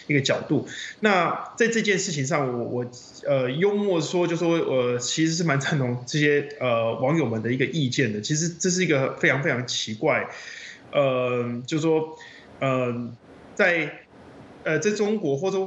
[0.08, 0.68] 一个角度。
[1.00, 2.92] 那在这件事情上，我我
[3.26, 8.20] 呃幽默说，就说呃其实是蛮赞同这些呃网友们的一个意见的。
[8.20, 10.28] 其实这是一个非常非常奇怪，
[10.92, 12.18] 呃，就说
[12.60, 13.10] 呃
[13.56, 14.04] 在
[14.66, 15.66] 呃在中国或者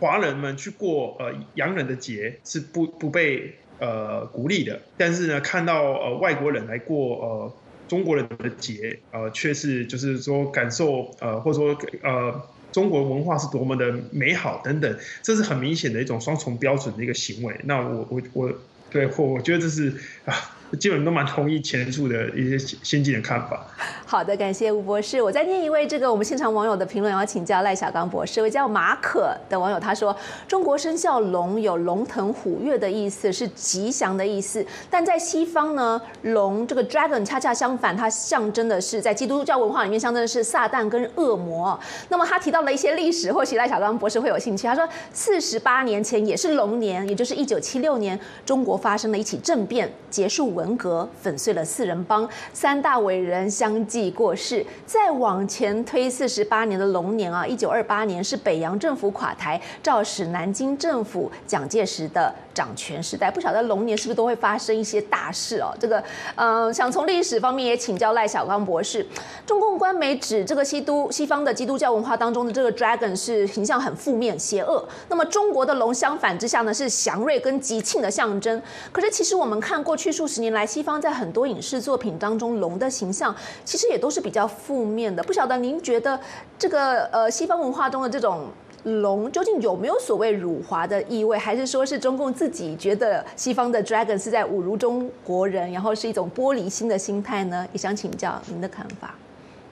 [0.00, 3.54] 华人们去过呃洋人的节是不不被。
[3.80, 7.52] 呃，鼓励的，但是呢，看到呃外国人来过呃
[7.88, 12.40] 中国人的节，呃，却是就是说感受呃或者说呃
[12.72, 17.60] 中国文化是多么的美好等等，这是很明显的一种双重标准的一个行为。
[17.64, 18.52] 那我我我
[18.90, 19.88] 对或我觉得这是
[20.24, 20.34] 啊。
[20.78, 23.64] 基本都蛮同意前述的一些先进的看法。
[24.06, 25.20] 好的，感谢吴博士。
[25.20, 28.42] 我再念一位这个我们现场网友的评论，要请教赖小刚博士。
[28.42, 34.64] 位叫马可的网友他说：“中国生肖龙有龙腾虎跃的意思，是吉祥的意思。
[34.90, 41.78] 但在西方呢，龙这个 dragon 恰恰相反，它象征的是在基督教文化里面象征的是撒旦跟恶魔。
[42.08, 44.66] 那么他提到了一些历史，或许赖小刚博士会有兴趣。
[44.66, 50.74] 他说，四十八年前也是龙年，也就是一九七六年，中国发生了一起政变，结束文。
[50.76, 54.64] 革粉碎了四人帮，三大伟人相继过世。
[54.84, 63.30] 再往前推四十八年的龙年啊，一九二八年是北洋政府垮台，肇始南京政府蒋介石的掌权时代。
[63.30, 65.74] 不晓得龙年是不是都会发生一些大事哦？
[65.78, 66.02] 这个，
[66.34, 69.06] 嗯，想从历史方面也请教赖小刚博士。
[69.46, 74.86] 中共官媒指这个西都西方的基督教文化当中的这个 dragon 是形象很负面、邪恶。
[75.08, 78.60] 那么中国的龙相反之下呢，是祥瑞跟吉庆的象征。
[78.90, 80.43] 可是其实我们看过去数十年。
[80.44, 83.34] 年来，西方在很多影视作品当中，龙的形象
[83.64, 85.22] 其实也都是比较负面的。
[85.22, 86.20] 不晓得您觉得
[86.58, 88.48] 这个呃西方文化中的这种
[88.84, 97.66] 龙，究竟有没有所谓辱华的意味，还是说是中共自己觉得西方的 dragon 是在侮辱中国人，然后是一种玻璃心的心态呢？
[97.72, 99.14] 也想请教您的看法。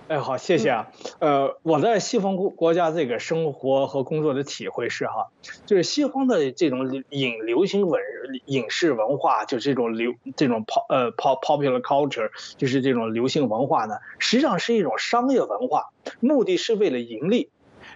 [0.09, 0.91] 哎，好，谢谢啊。
[1.21, 5.29] 呃，我在西方国国家这个生活和工作的体会是哈，
[5.65, 8.03] 就是西方的这种影流行文
[8.47, 15.91] 影视文化，就这种流这种 pop 呃 pop popular culture，就是这种流行文化呢，实际上是一种商业文化，
[16.21, 17.49] 目的是为了盈利，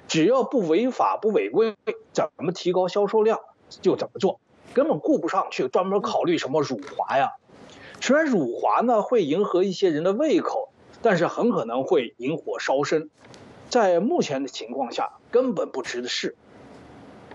[0.07, 1.75] 只要不违法不违规，
[2.13, 3.41] 怎么提高销售量
[3.83, 4.41] 就怎么做，
[4.73, 7.33] 根本顾不上去专门考虑什么辱华呀。
[8.01, 10.71] 虽然辱华呢会迎合一些人的胃口。
[11.03, 13.11] 但是很可能会引火烧身，
[13.69, 16.37] 在目前的情况下根本不值得试。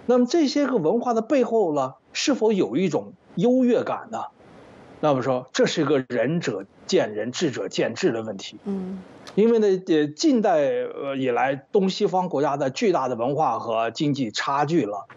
[0.06, 4.26] 那么这些个文化的背后呢，是否有一种优越感呢？
[5.00, 8.58] 那么说这是一个仁者见仁，智者见智的问题。
[8.66, 9.02] 嗯，
[9.34, 15.08] 因为呢，呃，近代呃以来，东西方国家的巨大的文化和经济差距了，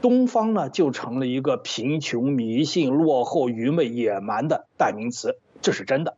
[0.00, 6.16] 东方呢就成了一个贫穷、迷信、落后、愚昧、野蛮的代名词，这是真的。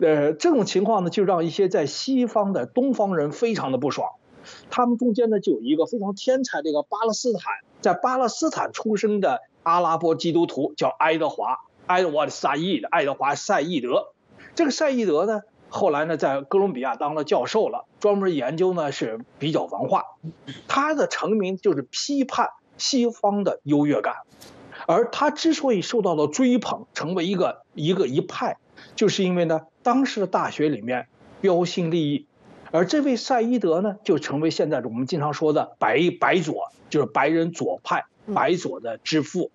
[0.00, 4.10] 呃，这种情况呢，就让一些在西方的东方人非常的不爽。
[4.70, 11.54] 他们中间呢，就有一个非常天才的一个巴勒斯坦，在巴勒斯坦出生的阿拉伯基督徒，叫爱德华·
[11.86, 14.12] 爱德华·赛义的爱德华·赛义德。
[14.54, 20.04] 这个赛义德呢，后来呢，在哥伦比亚当了教授了，专门研究呢是比较文化。
[20.68, 24.14] 他的成名就是批判西方的优越感，
[24.86, 28.56] 而他之所以受到了追捧，成为一个一个一派。
[28.94, 31.06] 就是因为呢，当时的大学里面
[31.40, 32.26] 标新立异，
[32.72, 39.50] 而这位赛义德呢，就成为现在我们经常说的白白左，就是白人左派白左的之父。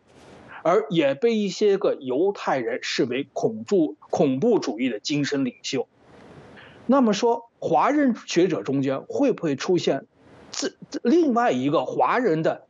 [0.64, 5.88] 而也被一些个犹太人视为恐怖恐怖主义的精神领袖。
[6.88, 10.08] 那么说，华人学者中间会不会出现
[10.50, 10.72] 这
[11.04, 12.66] 另外一个华人的？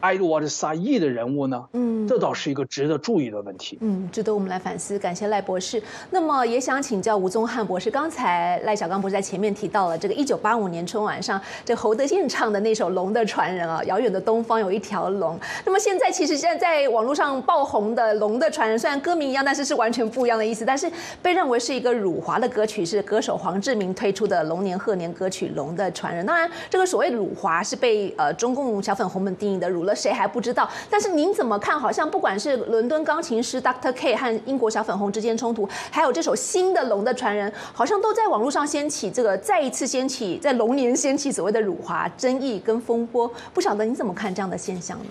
[0.00, 1.64] 埃杜瓦的·萨义的人物呢？
[1.72, 3.78] 嗯，这倒是一个值得注意的问题。
[3.80, 4.98] 嗯，值得我们来反思。
[4.98, 5.82] 感谢赖博士。
[6.10, 15.38] 那么也想请教吴宗汉博士，刚才赖小刚博士在前面提到了这个一九八五年春晚上，这侯德健唱的那首《龙的传人》啊，遥远的东方有一条龙。
[15.64, 20.64] 那么现在其实现在在网络上爆红的《龙的传人》，虽然歌名一样，但是是完全不一样的意思。
[20.64, 20.90] 但是
[21.22, 26.24] 被认为是一个辱华的歌曲，是歌手黄志明推出的龙年贺年歌曲《龙的传人》。
[26.28, 29.96] 当然，这个所谓辱华是被呃中共小粉红们定义的辱了。
[29.96, 30.70] 谁还不知道？
[30.90, 31.80] 但是您怎么看？
[31.80, 33.92] 好像不管是伦敦钢琴师 Dr.
[33.92, 43.30] K 和英国小粉红之间冲突，还有这首新的《龙的传人》，好像都在网络上掀起这个再一次掀起，在龙年掀起所谓的辱华争议跟风波。
[43.54, 45.10] 不晓得你怎么看这样的现象呢？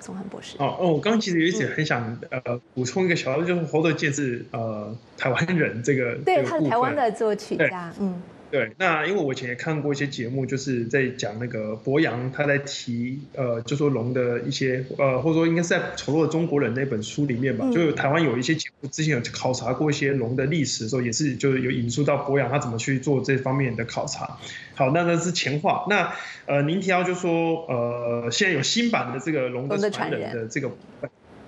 [0.00, 0.56] 宋汉博士。
[0.58, 8.22] 哦哦，我刚刚其实有一直很想呃补充一个小的，就是侯德健是呃台湾人这个，对，他是台湾的作曲家，嗯。
[8.50, 24.38] 对，那因为我以前也看过一些节目，就是在讲那个博洋他在提呃，就说龙的一些呃，或者说应该是在《丑陋的中国人》那本书里面吧，就台湾有一些节目之前有考察过一些龙的历史的时候，也是就是有引述到博洋他怎么去做这方面的考察。
[24.74, 25.84] 好，那那是前话。
[25.90, 26.12] 那
[26.46, 30.70] 呃，您提到就说呃，现在有新版的这个龙的传人的这个。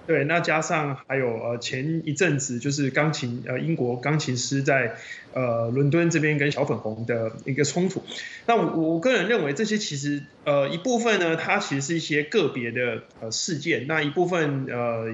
[0.08, 4.94] 对，那加上还有呃前一阵子就是钢琴呃英国钢琴师在
[5.34, 8.02] 呃伦敦这边跟小粉红的一个冲突，
[8.46, 15.04] 那我我个人认为这些其实呃一部分呢，它其实是一些个别的呃事件，那一部分呃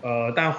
[0.00, 0.52] 呃但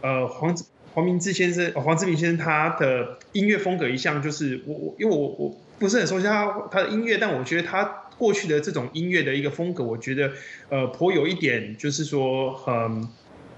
[0.00, 0.56] 呃黄
[0.92, 10.30] 黄明志先生黄志明先生他的音乐风格一向就是我我因为我我不是很熟悉他他的音乐，但我觉得他过去的这种音乐的一个风格，我觉得
[10.68, 13.08] 呃颇有一点就是说很。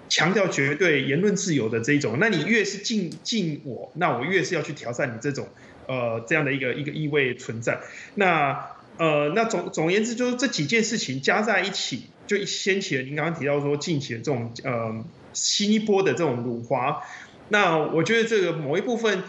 [0.09, 5.49] 强调绝对言论自由的这种，那你越是禁禁我，那我越是要去挑战你这种，
[5.87, 7.81] 呃，这样的一个一个意味存在。
[8.15, 15.03] 那呃，那总总而言之，就是这几件事情加在一起，就掀起了您刚刚提到说近期的这种呃
[15.33, 17.01] 新一波的这种辱华。
[17.49, 19.23] 那我觉得这个某一部分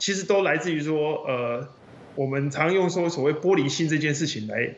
[0.00, 1.68] 其实都来自于说，呃，
[2.16, 4.70] 我们常用说所谓玻璃心这件事情来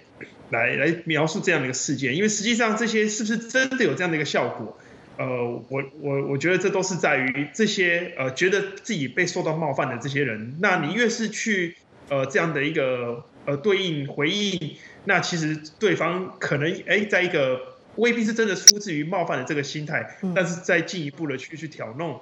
[0.51, 4.78] 来来描述这样的一个事件，因为实际上这些是不是真的有这样的一个效果？
[5.16, 5.26] 呃，
[5.68, 10.57] 我我我觉得这都是在于这些呃，觉得自己被受到冒犯的这些人。
[10.61, 11.74] 那你越是去
[12.09, 14.76] 呃这样的一个呃对应回应，
[15.07, 22.20] 那其实对方可能哎，在一个未必是真的出自于冒犯的这个心态，但是再进一步的去去挑弄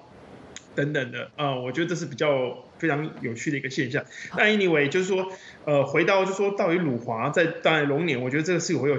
[0.75, 4.05] 等等的啊，我觉得这是比较非常有趣的一个现象。
[4.37, 5.31] 那 anyway 就是说，
[5.65, 8.97] 呃，回到就是说到底鲁华在当然龙年，我觉得这个是会有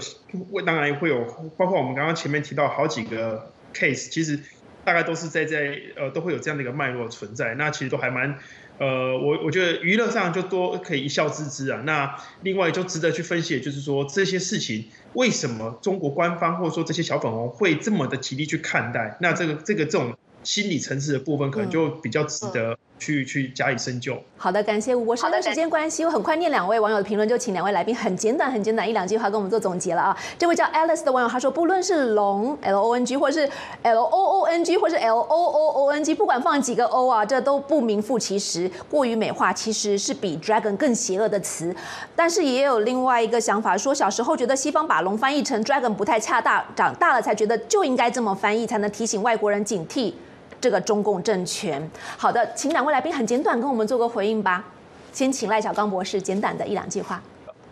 [0.52, 1.24] 会当然会有，
[1.58, 3.52] 包括我们刚刚前面提到好几个。
[3.74, 4.40] case 其实
[4.84, 8.40] 大概都是在在呃都会有这样的一个脉络存在，那其实都还蛮
[8.80, 11.84] 呃我我觉得娱乐上就多可以一笑置之啊。
[11.86, 19.16] 那另外就值得去分析，就是说这些事情为什么中国官方或者说这些小粉红会这么的极力去看待？
[19.22, 22.80] 那这个这个这种心理层次的部分，可能就比较值得。
[22.98, 24.18] 去去加以深究。
[24.38, 25.28] 好的，感谢吴博士。
[25.28, 30.18] 的时间关系，我很快念两位网友的评论，就请两位来宾很简短、很简短一两句话跟我们做总结了啊。
[30.38, 33.50] 这位叫 Alice 的网友他说，不论是龙 L O N G，或是
[33.84, 41.76] L O O N G，或是 L O O O N G，不管放几个 O 啊，这都不名副其实，过于美化，其实是比 Dragon 更邪恶的词。
[42.16, 50.14] 但是也有另外一个想法，说小时候觉得西方把龙翻译成 Dragon 不太恰当，长大了才觉得就应该这么翻译，才能提醒外国人警惕。
[50.60, 54.66] 这个中共政权，好的，请两位来宾很简短跟我们做个回应吧。
[55.14, 57.22] 先请赖小刚博士简短的一两句话。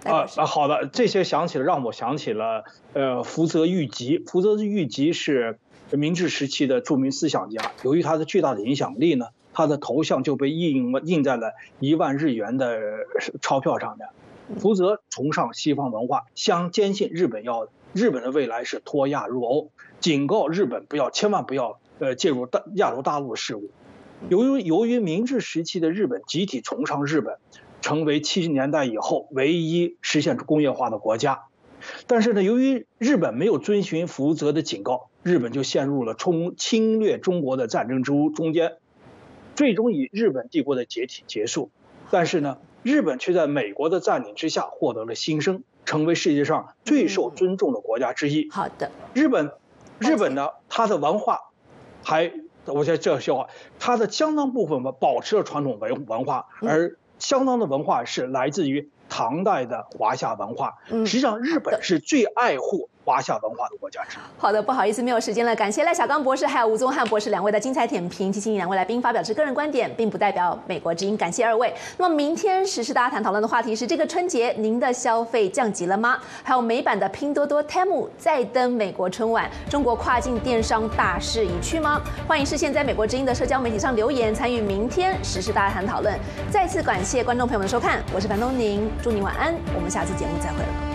[0.04, 2.64] 啊啊，好的，这些想起了，让我想起了，
[2.94, 4.20] 呃，福泽谕吉。
[4.20, 5.58] 福泽谕吉是
[5.90, 12.80] 明治时期的著名思想家，由于他的巨大的影响力呢，他的头像就被印印在了一万日元的
[13.42, 14.08] 钞票上面。
[14.60, 19.70] 福泽崇尚西方文化，相坚信日本要日本的未来是脱亚入欧，
[20.00, 21.80] 警告日本不要千万不要。
[22.00, 23.70] 呃，介入大亚洲大陆事务，
[24.28, 27.38] 由于由于明治时期的日本集体崇尚日本，
[27.82, 31.44] 成为七十年代以后唯一实现工业化的国家。
[32.08, 38.74] 但是呢，由于日本没有遵循福泽的警告，日本就陷入了冲侵略中国的战争之中间，
[39.56, 41.72] 最终以日本帝国的解体结束。
[42.12, 48.50] 但是呢，日本却在美国的占领之下获得了新生，成为世界上最受尊重的国家之一。
[48.50, 49.52] 好的，日本，
[50.00, 51.40] 日本呢，它的文化。
[52.06, 52.32] 还，
[52.66, 53.50] 我觉得这笑话，
[53.80, 60.76] 它的相当部分吧保持了传统文文化，而相当的文化是来自于唐代的华夏文化。
[60.88, 64.20] 实际上，日本是最爱护华夏文化的国家之一。
[64.38, 65.56] 好的，不好意思，没有时间了。
[65.56, 68.32] 感谢赖小刚博士还有吴宗汉博士两位的精彩点评。
[68.32, 71.16] 提醒两位来宾发表是个人观点，并不代表美国之音。
[71.16, 71.72] 感谢二位。
[71.98, 76.18] 那么明天时事大家谈讨论的话题是：这个春节您的消费降级了吗？
[76.44, 82.02] 还有美版的拼多多 Temu 再登美国春晚，中国跨境电商大势已去吗？
[82.28, 86.18] 欢迎事先在美国之音的社交媒体上留言参与明天时事大家谈讨论。
[86.50, 90.95] 再次感谢观众朋友们收看，我是樊东宁，祝您晚安，我们下次节目再会了。